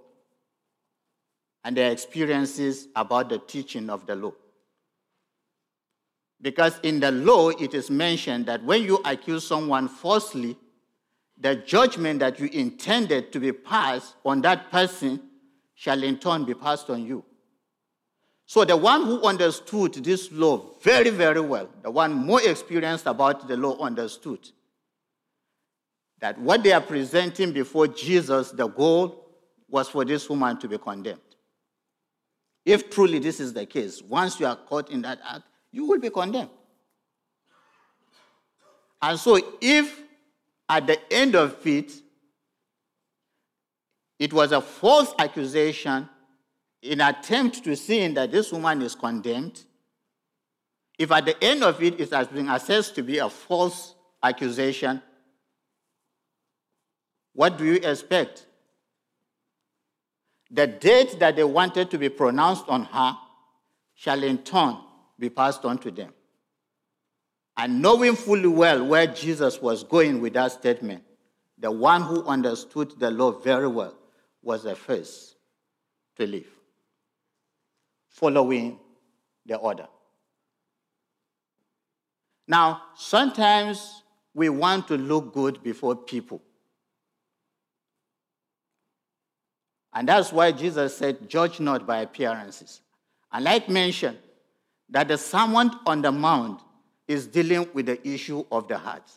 [1.62, 4.32] and their experiences about the teaching of the law.
[6.40, 10.56] Because in the law, it is mentioned that when you accuse someone falsely,
[11.40, 15.20] the judgment that you intended to be passed on that person
[15.74, 17.24] shall in turn be passed on you.
[18.44, 23.48] So the one who understood this law very, very well, the one more experienced about
[23.48, 24.40] the law, understood
[26.20, 29.30] that what they are presenting before Jesus, the goal
[29.68, 31.20] was for this woman to be condemned.
[32.66, 35.98] If truly this is the case, once you are caught in that act, you will
[35.98, 36.50] be condemned.
[39.00, 40.02] And so, if
[40.70, 41.92] at the end of it,
[44.20, 46.08] it was a false accusation
[46.80, 49.64] in attempt to see that this woman is condemned,
[50.96, 55.02] if at the end of it it has been assessed to be a false accusation,
[57.32, 58.46] what do you expect?
[60.52, 63.16] The date that they wanted to be pronounced on her
[63.94, 64.76] shall in turn
[65.18, 66.12] be passed on to them.
[67.56, 71.02] And knowing fully well where Jesus was going with that statement,
[71.58, 73.94] the one who understood the law very well
[74.42, 75.36] was the first
[76.16, 76.50] to leave
[78.10, 78.78] following
[79.46, 79.86] the order.
[82.46, 84.02] Now, sometimes
[84.34, 86.42] we want to look good before people.
[89.92, 92.80] And that's why Jesus said, Judge not by appearances.
[93.32, 94.18] And like mentioned,
[94.88, 96.60] that the Sermon on the Mount
[97.10, 99.10] is dealing with the issue of the heart.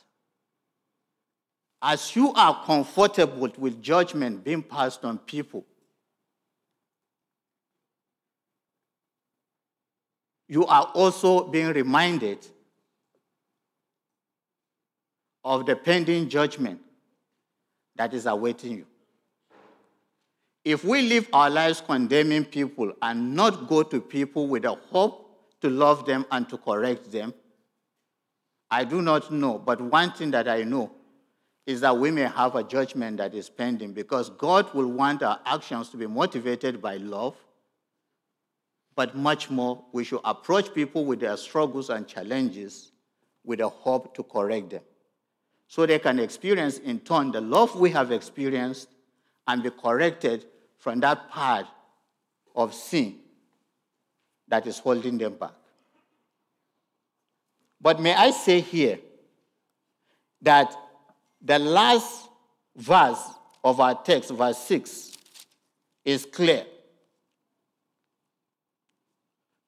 [1.80, 5.64] As you are comfortable with judgment being passed on people,
[10.48, 12.40] you are also being reminded
[15.44, 16.82] of the pending judgment
[17.96, 18.88] that is awaiting you.
[20.66, 25.60] If we live our lives condemning people and not go to people with a hope
[25.62, 27.36] to love them and to correct them,
[28.74, 29.60] I do not know.
[29.60, 30.92] But one thing that I know
[31.66, 35.40] is that we may have a judgment that is pending because God will want our
[35.46, 37.36] actions to be motivated by love
[38.96, 42.92] but much more, we should approach people with their struggles and challenges
[43.44, 44.84] with a hope to correct them.
[45.68, 48.90] So they can experience in turn the love we have experienced
[49.48, 50.46] and be corrected
[50.78, 51.66] from that part
[52.56, 53.20] of sin
[54.48, 55.54] that is holding them back.
[57.84, 58.98] But may I say here
[60.42, 60.74] that
[61.42, 62.30] the last
[62.78, 63.22] verse
[63.62, 65.12] of our text, verse 6,
[66.06, 66.66] is clear.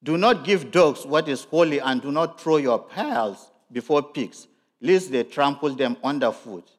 [0.02, 4.48] Do not give dogs what is holy, and do not throw your pearls before pigs,
[4.80, 6.70] lest they trample them underfoot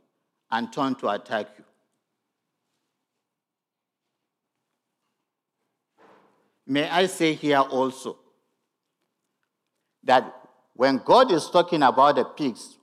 [0.50, 1.66] and turn to attack you.
[6.66, 8.18] May I say here also
[10.04, 10.37] that
[10.78, 12.78] when God is talking about the pigs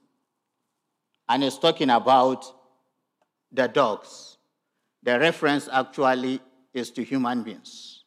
[1.29, 2.45] and is talking about
[3.53, 4.37] the dogs,
[5.03, 6.41] the reference actually
[6.73, 8.03] is to human beings.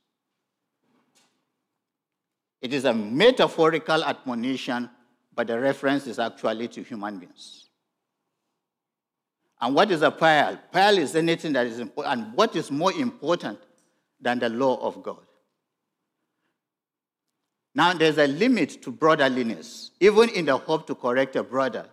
[2.61, 4.89] It is a metaphorical admonition,
[5.33, 7.69] but the reference is actually to human beings.
[9.61, 10.59] And what is a pile?
[10.69, 12.13] Pile is anything that is important.
[12.13, 13.59] And what is more important
[14.19, 15.26] than the law of God?
[17.77, 19.91] Now, there's a limit to brotherliness.
[19.99, 21.85] Even in the hope to correct a brother,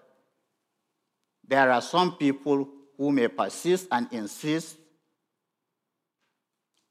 [1.47, 2.67] there are some people
[2.97, 4.79] who may persist and insist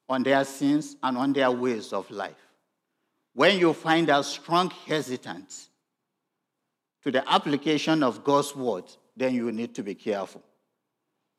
[0.07, 2.37] on their sins and on their ways of life.
[3.33, 5.69] When you find a strong hesitance
[7.03, 8.83] to the application of God's word,
[9.17, 10.43] then you need to be careful.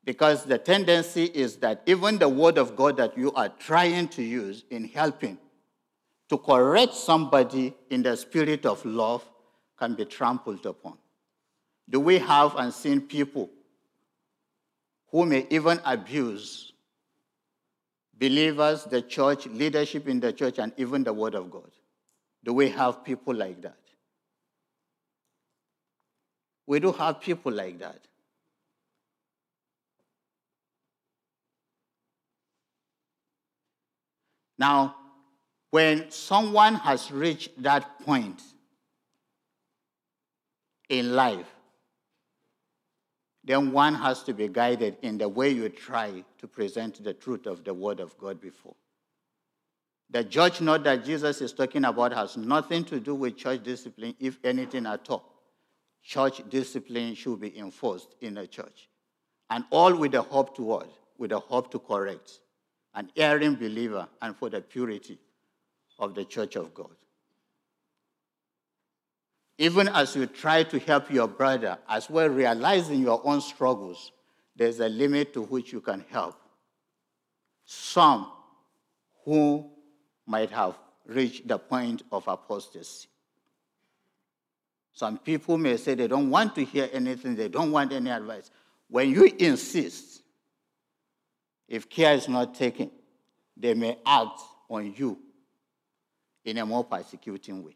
[0.03, 4.21] Because the tendency is that even the word of God that you are trying to
[4.21, 5.37] use in helping
[6.29, 9.23] to correct somebody in the spirit of love
[9.77, 10.97] can be trampled upon.
[11.89, 13.49] Do we have and seen people
[15.11, 16.73] who may even abuse
[18.17, 21.69] believers, the church, leadership in the church, and even the Word of God?
[22.43, 23.77] Do we have people like that?
[26.67, 27.99] We do have people like that.
[34.57, 34.95] Now,
[35.75, 38.41] when someone has reached that point
[40.87, 41.53] in life,
[43.43, 47.45] then one has to be guided in the way you try to present the truth
[47.45, 48.77] of the Word of God before.
[50.11, 54.15] The judge note that Jesus is talking about has nothing to do with church discipline,
[54.17, 55.29] if anything at all.
[56.01, 58.87] Church discipline should be enforced in a church.
[59.49, 60.89] And all with the hope to what?
[61.17, 62.39] With the hope to correct
[62.93, 65.19] an erring believer and for the purity
[65.99, 66.95] of the church of God.
[69.57, 74.11] Even as you try to help your brother, as well realizing your own struggles,
[74.55, 76.35] there's a limit to which you can help.
[77.65, 78.31] Some
[79.23, 79.69] who
[80.25, 83.07] might have reached the point of apostasy.
[84.91, 88.49] Some people may say they don't want to hear anything, they don't want any advice.
[88.89, 90.21] When you insist,
[91.67, 92.91] if care is not taken,
[93.57, 94.39] they may act
[94.69, 95.17] on you
[96.45, 97.75] in a more persecuting way.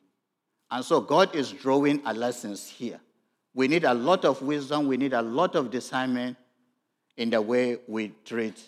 [0.71, 2.99] And so God is drawing a lessons here.
[3.53, 6.37] We need a lot of wisdom, we need a lot of discernment
[7.17, 8.63] in the way we treat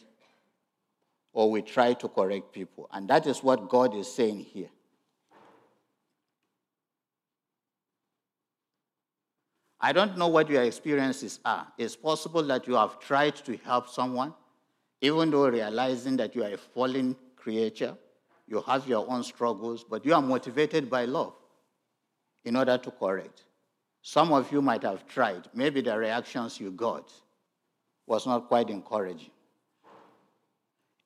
[1.31, 2.89] or we try to correct people.
[2.91, 4.69] And that is what God is saying here.
[9.79, 11.67] I don't know what your experiences are.
[11.77, 14.33] It's possible that you have tried to help someone,
[14.99, 17.95] even though realizing that you are a fallen creature
[18.51, 21.33] you have your own struggles, but you are motivated by love
[22.43, 23.43] in order to correct.
[24.01, 25.47] Some of you might have tried.
[25.53, 27.09] Maybe the reactions you got
[28.05, 29.31] was not quite encouraging.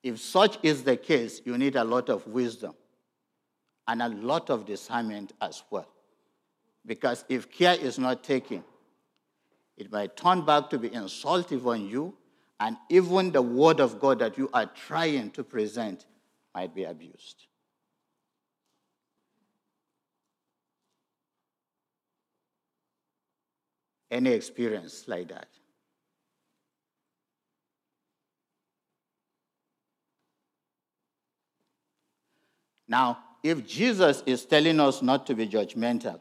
[0.02, 2.74] If such is the case, you need a lot of wisdom
[3.88, 5.88] and a lot of discernment as well.
[6.84, 8.64] Because if care is not taken,
[9.78, 12.16] it might turn back to be insultive on you,
[12.60, 16.06] and even the word of God that you are trying to present
[16.56, 17.47] might be abused.
[24.10, 25.49] Any experience like that?
[32.88, 36.20] Now, if Jesus is telling us not to be judgmental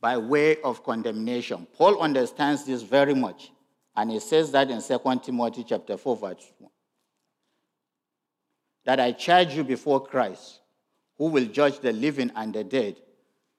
[0.00, 3.50] by way of condemnation, Paul understands this very much.
[3.98, 6.70] And he says that in 2 Timothy chapter 4, verse 1.
[8.84, 10.60] That I charge you before Christ,
[11.16, 12.94] who will judge the living and the dead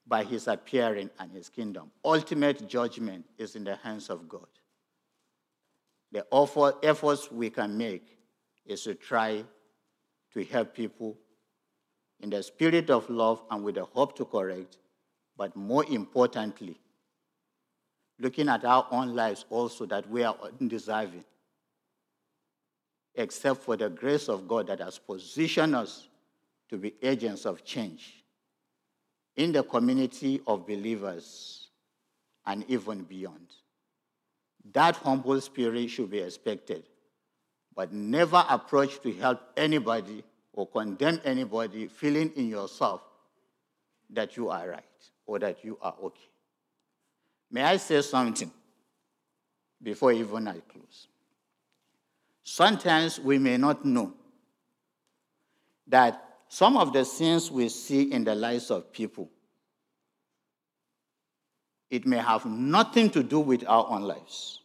[0.08, 1.92] by his appearing and his kingdom.
[2.06, 4.48] Ultimate judgment is in the hands of God.
[6.14, 6.26] The
[6.84, 8.18] efforts we can make
[8.66, 9.44] is to try
[10.34, 11.18] to help people
[12.22, 14.78] in the spirit of love and with the hope to correct,
[15.36, 16.80] but more importantly,
[18.20, 21.24] looking at our own lives also that we are undeserving,
[23.16, 26.08] except for the grace of God that has positioned us
[26.70, 28.24] to be agents of change
[29.36, 31.70] in the community of believers
[32.46, 33.48] and even beyond.
[34.74, 36.84] That humble spirit should be expected,
[37.76, 43.02] but never approach to help anybody or condemn anybody feeling in yourself
[44.10, 44.84] that you are right
[45.26, 46.30] or that you are okay.
[47.52, 48.52] May I say something
[49.82, 51.08] before even I close?
[52.44, 54.14] Sometimes we may not know
[55.88, 59.30] that some of the sins we see in the lives of people,
[61.90, 64.62] it may have nothing to do with our own lives.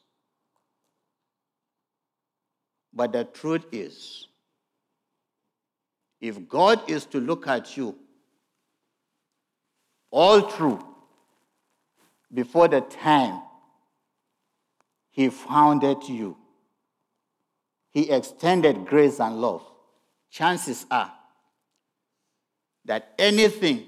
[2.93, 4.29] But the truth is,
[6.21, 7.99] if God is to look at you
[10.11, 10.94] all through
[12.35, 13.41] before the time
[15.11, 16.37] He founded you,
[17.91, 19.63] He extended grace and love,
[20.31, 21.13] chances are
[22.85, 23.87] that anything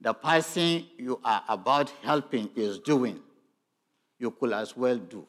[0.00, 3.20] the person you are about helping is doing,
[4.18, 5.26] you could as well do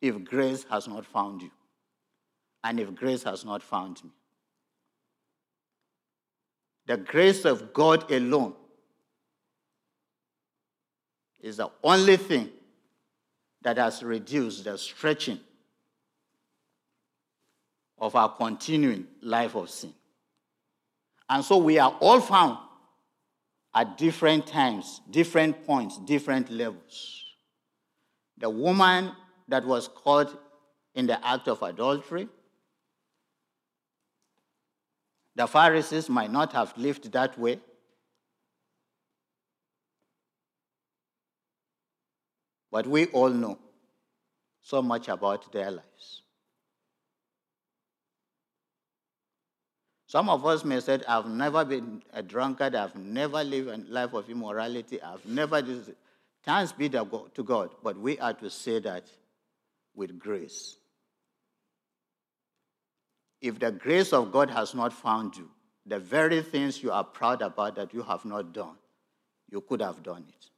[0.00, 1.50] if grace has not found you
[2.64, 4.10] and if grace has not found me.
[6.86, 8.54] The grace of God alone
[11.40, 12.50] is the only thing
[13.62, 15.40] that has reduced the stretching
[17.98, 19.92] of our continuing life of sin.
[21.28, 22.58] And so we are all found
[23.74, 27.24] at different times, different points, different levels.
[28.38, 29.12] The woman
[29.48, 30.36] that was caught
[30.94, 32.28] in the act of adultery,
[35.34, 37.60] the Pharisees might not have lived that way.
[42.70, 43.58] But we all know
[44.62, 46.22] so much about their lives.
[50.06, 54.14] Some of us may say, I've never been a drunkard, I've never lived a life
[54.14, 55.62] of immorality, I've never.
[56.44, 57.04] Thanks be to
[57.44, 59.04] God, but we are to say that
[59.94, 60.76] with grace.
[63.40, 65.50] If the grace of God has not found you,
[65.84, 68.76] the very things you are proud about that you have not done,
[69.50, 70.50] you could have done it.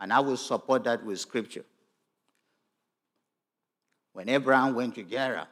[0.00, 1.64] And I will support that with scripture.
[4.12, 5.46] When Abraham went to Gerar,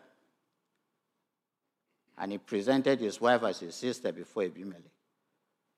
[2.21, 4.83] and he presented his wife as his sister before Abimelech.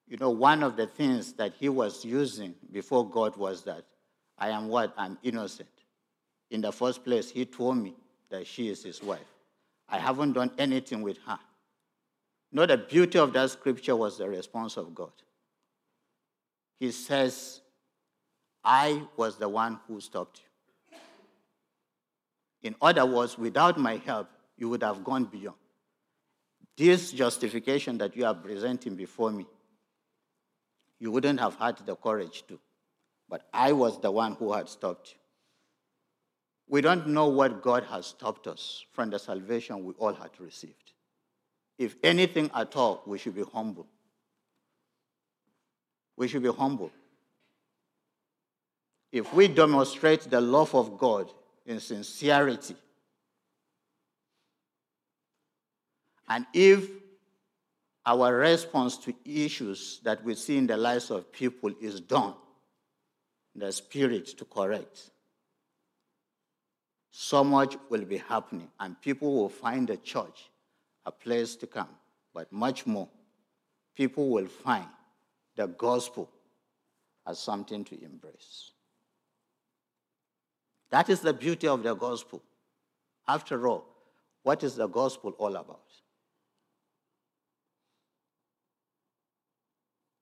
[0.09, 3.85] You know, one of the things that he was using before God was that
[4.39, 4.95] I am what?
[4.97, 5.69] I'm innocent.
[6.51, 7.95] In the first place, he told me
[8.31, 9.21] that she is his wife.
[9.89, 11.39] I haven't done anything with her.
[12.53, 15.13] No, the beauty of that scripture was the response of God.
[16.81, 17.61] He says,
[18.65, 20.99] I was the one who stopped you.
[22.63, 25.57] In other words, without my help, you would have gone beyond.
[26.77, 29.47] This justification that you are presenting before me,
[30.99, 32.59] you wouldn't have had the courage to.
[33.29, 35.21] But I was the one who had stopped you.
[36.69, 40.93] We don't know what God has stopped us from the salvation we all had received.
[41.79, 43.87] If anything at all, we should be humble.
[46.17, 46.93] We should be humble.
[49.13, 51.31] If we demonstrate the love of God
[51.67, 52.77] in sincerity,
[56.31, 56.89] And if
[58.07, 62.35] our response to issues that we see in the lives of people is done,
[63.55, 65.11] in the spirit to correct,
[67.11, 70.49] so much will be happening, and people will find the church
[71.05, 71.89] a place to come.
[72.33, 73.09] But much more,
[73.97, 74.87] people will find
[75.57, 76.31] the gospel
[77.27, 78.71] as something to embrace.
[80.91, 82.43] That is the beauty of the gospel.
[83.27, 83.85] After all,
[84.43, 85.81] what is the gospel all about?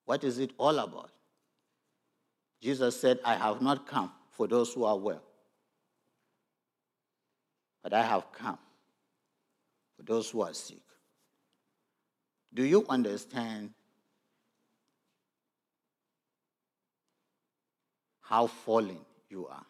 [0.05, 1.11] What is it all about?
[2.61, 5.23] Jesus said, I have not come for those who are well,
[7.83, 8.59] but I have come
[9.97, 10.83] for those who are sick.
[12.53, 13.71] Do you understand
[18.21, 18.99] how fallen
[19.31, 19.65] you are?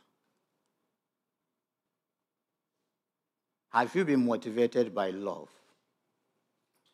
[3.71, 5.51] Have you been motivated by love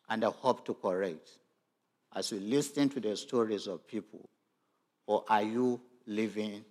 [0.09, 1.29] and a hope to correct
[2.13, 4.29] as you listen to the stories of people?
[5.07, 6.65] Or are you living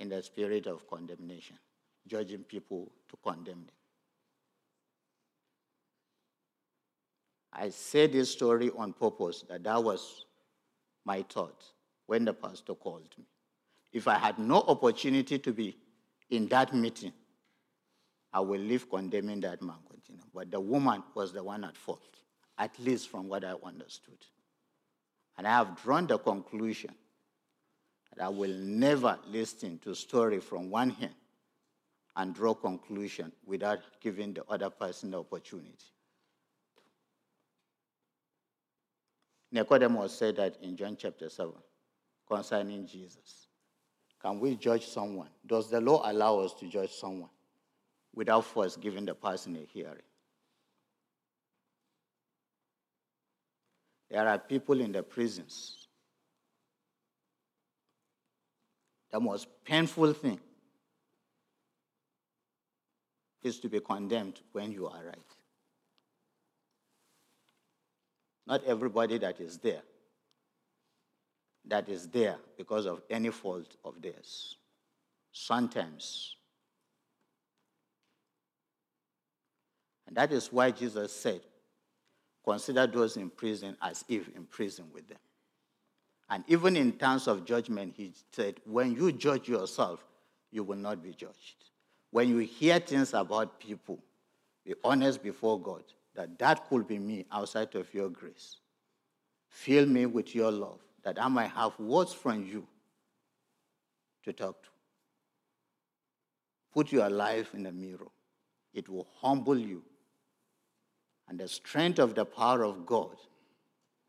[0.00, 1.58] in the spirit of condemnation,
[2.06, 3.74] judging people to condemn them?
[7.52, 10.26] I said this story on purpose that that was
[11.04, 11.62] my thought
[12.06, 13.24] when the pastor called me.
[13.92, 15.76] If I had no opportunity to be
[16.34, 17.12] in that meeting,
[18.32, 19.76] I will leave condemning that man.
[19.88, 20.24] Continue.
[20.34, 22.00] But the woman was the one at fault,
[22.58, 24.18] at least from what I understood.
[25.38, 26.94] And I have drawn the conclusion
[28.14, 31.14] that I will never listen to a story from one hand
[32.16, 35.74] and draw conclusion without giving the other person the opportunity.
[39.50, 41.52] Nicodemus said that in John chapter 7
[42.28, 43.43] concerning Jesus.
[44.24, 45.28] Can we judge someone?
[45.46, 47.28] Does the law allow us to judge someone
[48.14, 50.00] without first giving the person a hearing?
[54.10, 55.88] There are people in the prisons.
[59.12, 60.40] The most painful thing
[63.42, 65.18] is to be condemned when you are right.
[68.46, 69.82] Not everybody that is there,
[71.66, 74.56] that is there because of any fault of theirs.
[75.32, 76.36] Sometimes.
[80.06, 81.40] And that is why Jesus said,
[82.44, 85.18] Consider those in prison as if in prison with them.
[86.28, 90.04] And even in terms of judgment, he said, When you judge yourself,
[90.50, 91.64] you will not be judged.
[92.10, 93.98] When you hear things about people,
[94.64, 95.82] be honest before God
[96.14, 98.56] that that could be me outside of your grace.
[99.48, 102.66] Fill me with your love, that I might have words from you
[104.24, 104.68] to talk to.
[106.72, 108.10] Put your life in the mirror.
[108.72, 109.82] It will humble you
[111.28, 113.16] and the strength of the power of God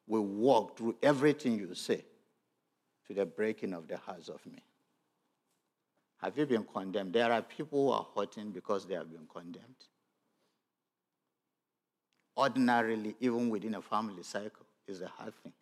[0.08, 2.04] will walk through everything you say
[3.08, 4.62] to the breaking of the hearts of men.
[6.22, 7.14] Have you been condemned?
[7.14, 9.66] There are people who are hurting because they have been condemned.
[12.38, 15.54] Ordinarily, even within a family cycle, is a hard thing.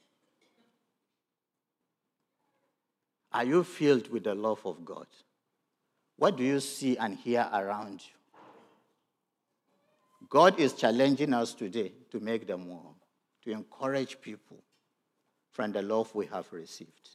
[3.34, 5.08] Are you filled with the love of God?
[6.18, 8.40] What do you see and hear around you?
[10.30, 12.96] God is challenging us today to make them warm,
[13.44, 14.58] to encourage people
[15.52, 17.10] from the love we have received,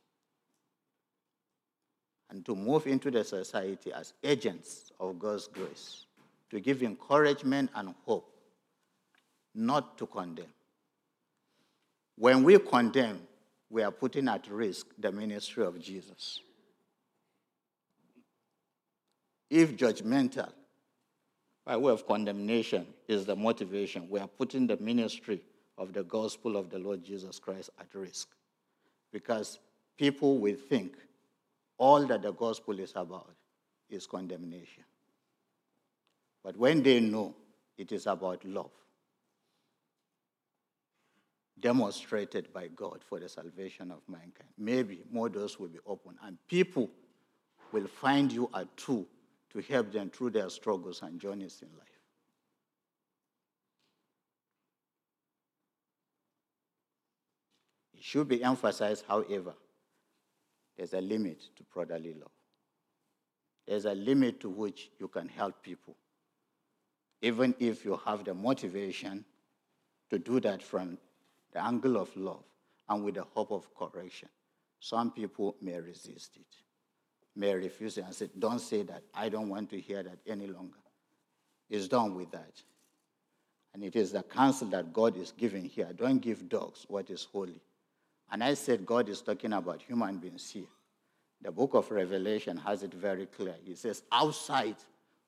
[2.31, 6.07] and to move into the society as agents of God's grace,
[6.51, 8.31] to give encouragement and hope,
[9.55, 10.47] not to condemn.
[12.17, 13.21] When we condemn,
[13.71, 16.41] we are putting at risk the ministry of Jesus.
[19.51, 20.51] If judgmental,
[21.69, 24.09] by way of condemnation is the motivation.
[24.09, 25.43] We are putting the ministry
[25.77, 28.29] of the gospel of the Lord Jesus Christ at risk
[29.13, 29.59] because
[29.99, 30.97] people will think
[31.77, 33.35] all that the gospel is about
[33.91, 34.85] is condemnation.
[36.43, 37.35] But when they know
[37.77, 38.71] it is about love,
[41.61, 46.39] demonstrated by God for the salvation of mankind, maybe more doors will be open and
[46.49, 46.91] people
[47.73, 49.07] will find you a tool
[49.51, 51.89] to help them through their struggles and journeys in life.
[57.95, 59.55] It should be emphasized, however,
[60.77, 62.31] there's a limit to brotherly love.
[63.67, 65.97] There's a limit to which you can help people,
[67.21, 69.25] even if you have the motivation
[70.11, 70.97] to do that from
[71.53, 72.45] the angle of love
[72.89, 74.29] and with the hope of correction.
[74.81, 76.57] Some people may resist it
[77.39, 79.03] may refuse it and say, Don't say that.
[79.15, 80.79] I don't want to hear that any longer.
[81.71, 82.63] It's done with that.
[83.73, 85.91] And it is the counsel that God is giving here.
[85.95, 87.61] Don't give dogs what is holy.
[88.31, 90.67] And I said God is talking about human beings here.
[91.43, 93.55] The book of Revelation has it very clear.
[93.65, 94.77] He says, outside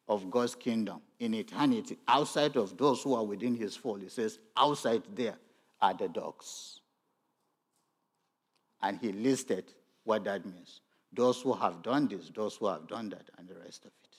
[0.08, 4.40] of God's kingdom, in eternity, outside of those who are within his fold, he says,
[4.56, 5.36] outside there
[5.80, 6.80] are the dogs.
[8.82, 9.64] And he listed
[10.04, 10.80] what that means
[11.12, 14.16] those who have done this, those who have done that, and the rest of it.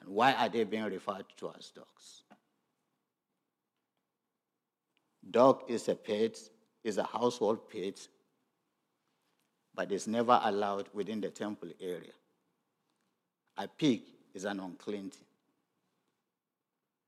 [0.00, 2.22] And why are they being referred to as dogs?
[5.28, 6.38] Dog is a pet,
[6.82, 8.06] is a household pet,
[9.74, 12.12] but is never allowed within the temple area.
[13.56, 14.02] A pig
[14.34, 15.26] is an unclean thing.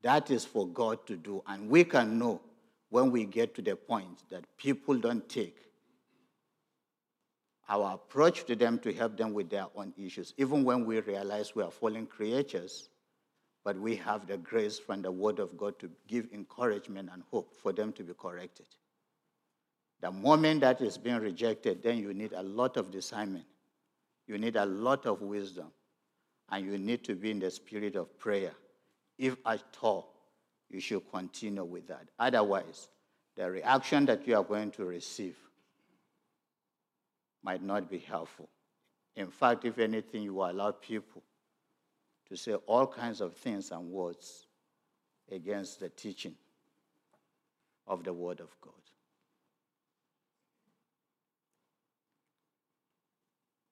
[0.05, 2.43] That is for God to do, and we can know
[2.91, 5.57] when we get to the point that people don't take
[7.71, 11.57] our approach to them to help them with their own issues, even when we realize
[11.57, 12.91] we are fallen creatures,
[13.65, 17.57] but we have the grace from the Word of God to give encouragement and hope
[17.63, 18.67] for them to be corrected.
[20.03, 23.47] The moment that is being rejected, then you need a lot of discernment.
[24.27, 25.69] You need a lot of wisdom.
[26.51, 28.53] And you need to be in the spirit of prayer,
[29.19, 30.15] if at all
[30.71, 32.09] you should continue with that.
[32.19, 32.89] Otherwise,
[33.37, 35.37] the reaction that you are going to receive
[37.43, 38.49] might not be helpful.
[39.17, 41.23] In fact, if anything, you allow people
[42.29, 44.47] to say all kinds of things and words
[45.31, 46.35] against the teaching
[47.87, 48.73] of the Word of God.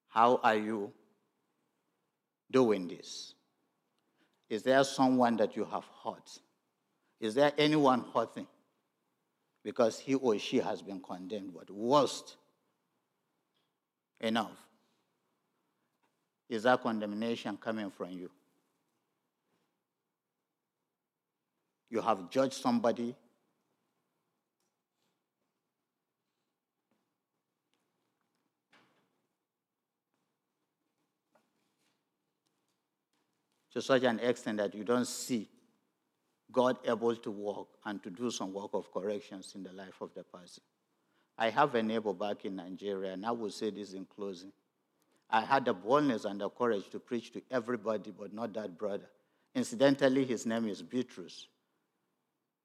[0.09, 0.93] How are you
[2.51, 3.35] doing this?
[4.53, 6.39] Is there someone that you have hurt?
[7.19, 8.47] Is there anyone hurting?
[9.65, 12.37] Because he or she has been condemned, but worst
[14.21, 14.53] enough.
[16.51, 18.31] Is that condemnation coming from you?
[21.89, 23.17] You have judged somebody
[33.73, 35.49] to such an extent that you don't see
[36.51, 40.13] God able to work and to do some work of corrections in the life of
[40.15, 40.63] the person.
[41.39, 44.53] I have a neighbor back in Nigeria, and I will say this in closing.
[45.31, 49.09] I had the boldness and the courage to preach to everybody, but not that brother.
[49.55, 51.47] Incidentally, his name is Bitrus.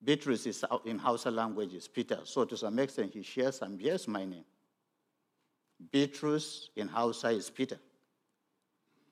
[0.04, 2.20] Bitrus is in Hausa language is Peter.
[2.26, 4.46] So to some extent, he shares and bears my name.
[5.92, 7.80] Bitrus in Hausa is Peter.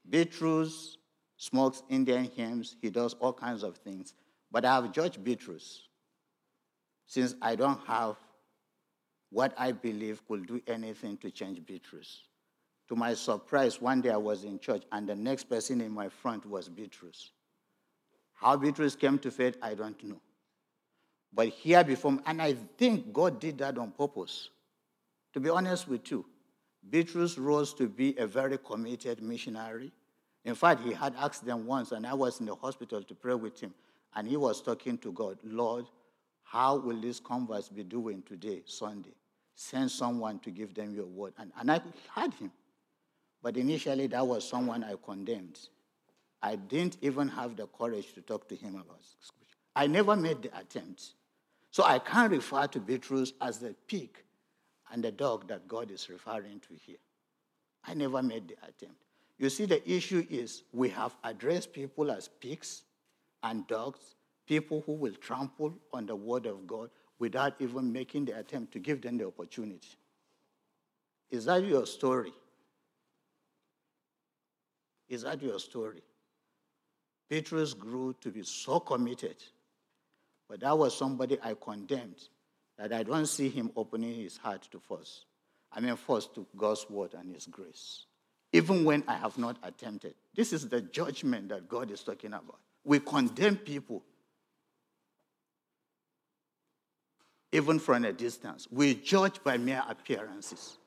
[0.09, 0.97] Bitrus
[1.37, 4.13] smokes Indian hemp, he does all kinds of things.
[4.51, 5.79] But I have judged Bitrus
[7.05, 8.15] since I don't have
[9.29, 12.19] what I believe could do anything to change Bitrus.
[12.87, 16.07] To my surprise, one day I was in church and the next person in my
[16.07, 17.31] front was Bitrus.
[18.33, 20.21] How Bitrus came to faith, I don't know.
[21.33, 24.49] But here before me, and I think God did that on purpose.
[25.33, 26.25] To be honest with you,
[26.89, 29.91] Bitrus rose to be a very committed missionary
[30.45, 33.33] in fact, he had asked them once, and I was in the hospital to pray
[33.33, 33.73] with him,
[34.15, 35.85] and he was talking to God, Lord,
[36.43, 39.15] how will these converts be doing today, Sunday?
[39.55, 41.33] Send someone to give them your word.
[41.39, 41.81] And, and I
[42.13, 42.51] had him.
[43.41, 45.59] But initially, that was someone I condemned.
[46.43, 49.57] I didn't even have the courage to talk to him about scripture.
[49.75, 51.13] I never made the attempt.
[51.71, 54.09] So I can't refer to Bitrus as the pig
[54.91, 56.97] and the dog that God is referring to here.
[57.83, 59.04] I never made the attempt.
[59.37, 62.83] You see, the issue is we have addressed people as pigs
[63.43, 64.15] and dogs,
[64.47, 68.79] people who will trample on the word of God without even making the attempt to
[68.79, 69.89] give them the opportunity.
[71.29, 72.31] Is that your story?
[75.09, 76.01] Is that your story?
[77.29, 79.35] Petrus grew to be so committed,
[80.47, 82.21] but that was somebody I condemned
[82.77, 85.25] that I don't see him opening his heart to force.
[85.71, 88.05] I mean, first to God's word and his grace
[88.55, 90.13] even when I have not attempted.
[90.33, 92.57] This is the judgment that God is talking about.
[92.85, 94.01] We condemn people
[97.51, 98.65] even from a distance.
[98.71, 100.77] We judge by mere appearances.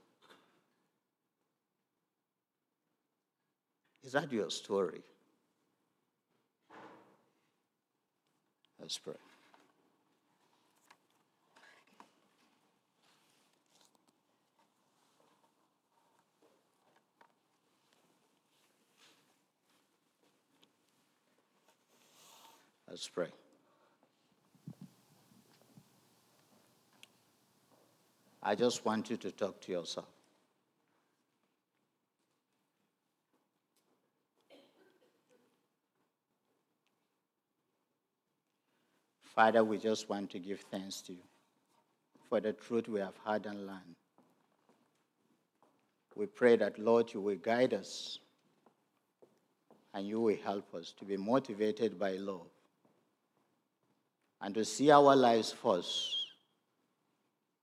[4.02, 5.02] Is that your story?
[8.80, 9.12] Let's pray.
[22.98, 23.28] Let's pray.
[28.42, 30.08] I just want you to talk to yourself.
[39.22, 41.22] Father, we just want to give thanks to you
[42.28, 43.94] for the truth we have heard and learned.
[46.16, 48.18] We pray that, Lord, you will guide us
[49.94, 52.48] and you will help us to be motivated by love
[54.40, 56.16] and to see our lives first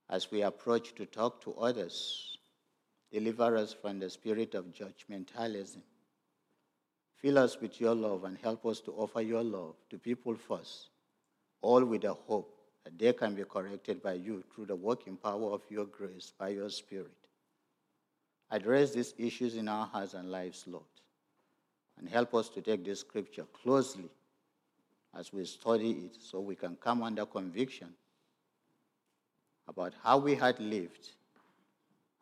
[0.08, 2.38] as we approach to talk to others.
[3.12, 5.80] Deliver us from the spirit of judgmentalism.
[7.16, 10.90] Fill us with your love and help us to offer your love to people first,
[11.62, 12.52] all with the hope
[12.84, 16.50] that they can be corrected by you through the working power of your grace by
[16.50, 17.10] your Spirit.
[18.50, 20.84] Address these issues in our hearts and lives, Lord,
[21.98, 24.10] and help us to take this scripture closely
[25.18, 27.88] as we study it so we can come under conviction
[29.68, 31.10] about how we had lived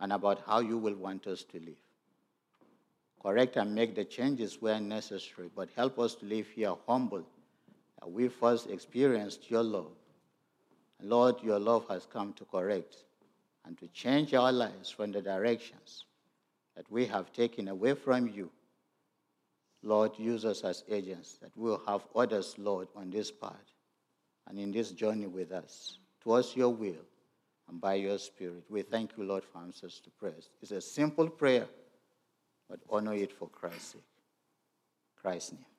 [0.00, 1.82] and about how you will want us to live.
[3.20, 7.24] Correct and make the changes where necessary, but help us to live here humble
[8.00, 9.92] that we first experienced your love.
[11.02, 12.96] Lord, your love has come to correct
[13.64, 16.04] and to change our lives from the directions
[16.76, 18.50] that we have taken away from you
[19.84, 23.52] Lord, use us as agents that we'll have others, Lord, on this path
[24.48, 27.04] and in this journey with us towards your will
[27.68, 28.64] and by your Spirit.
[28.70, 30.48] We thank you, Lord, for answers to prayers.
[30.62, 31.66] It's a simple prayer,
[32.68, 34.02] but honor it for Christ's sake.
[35.20, 35.73] Christ's name.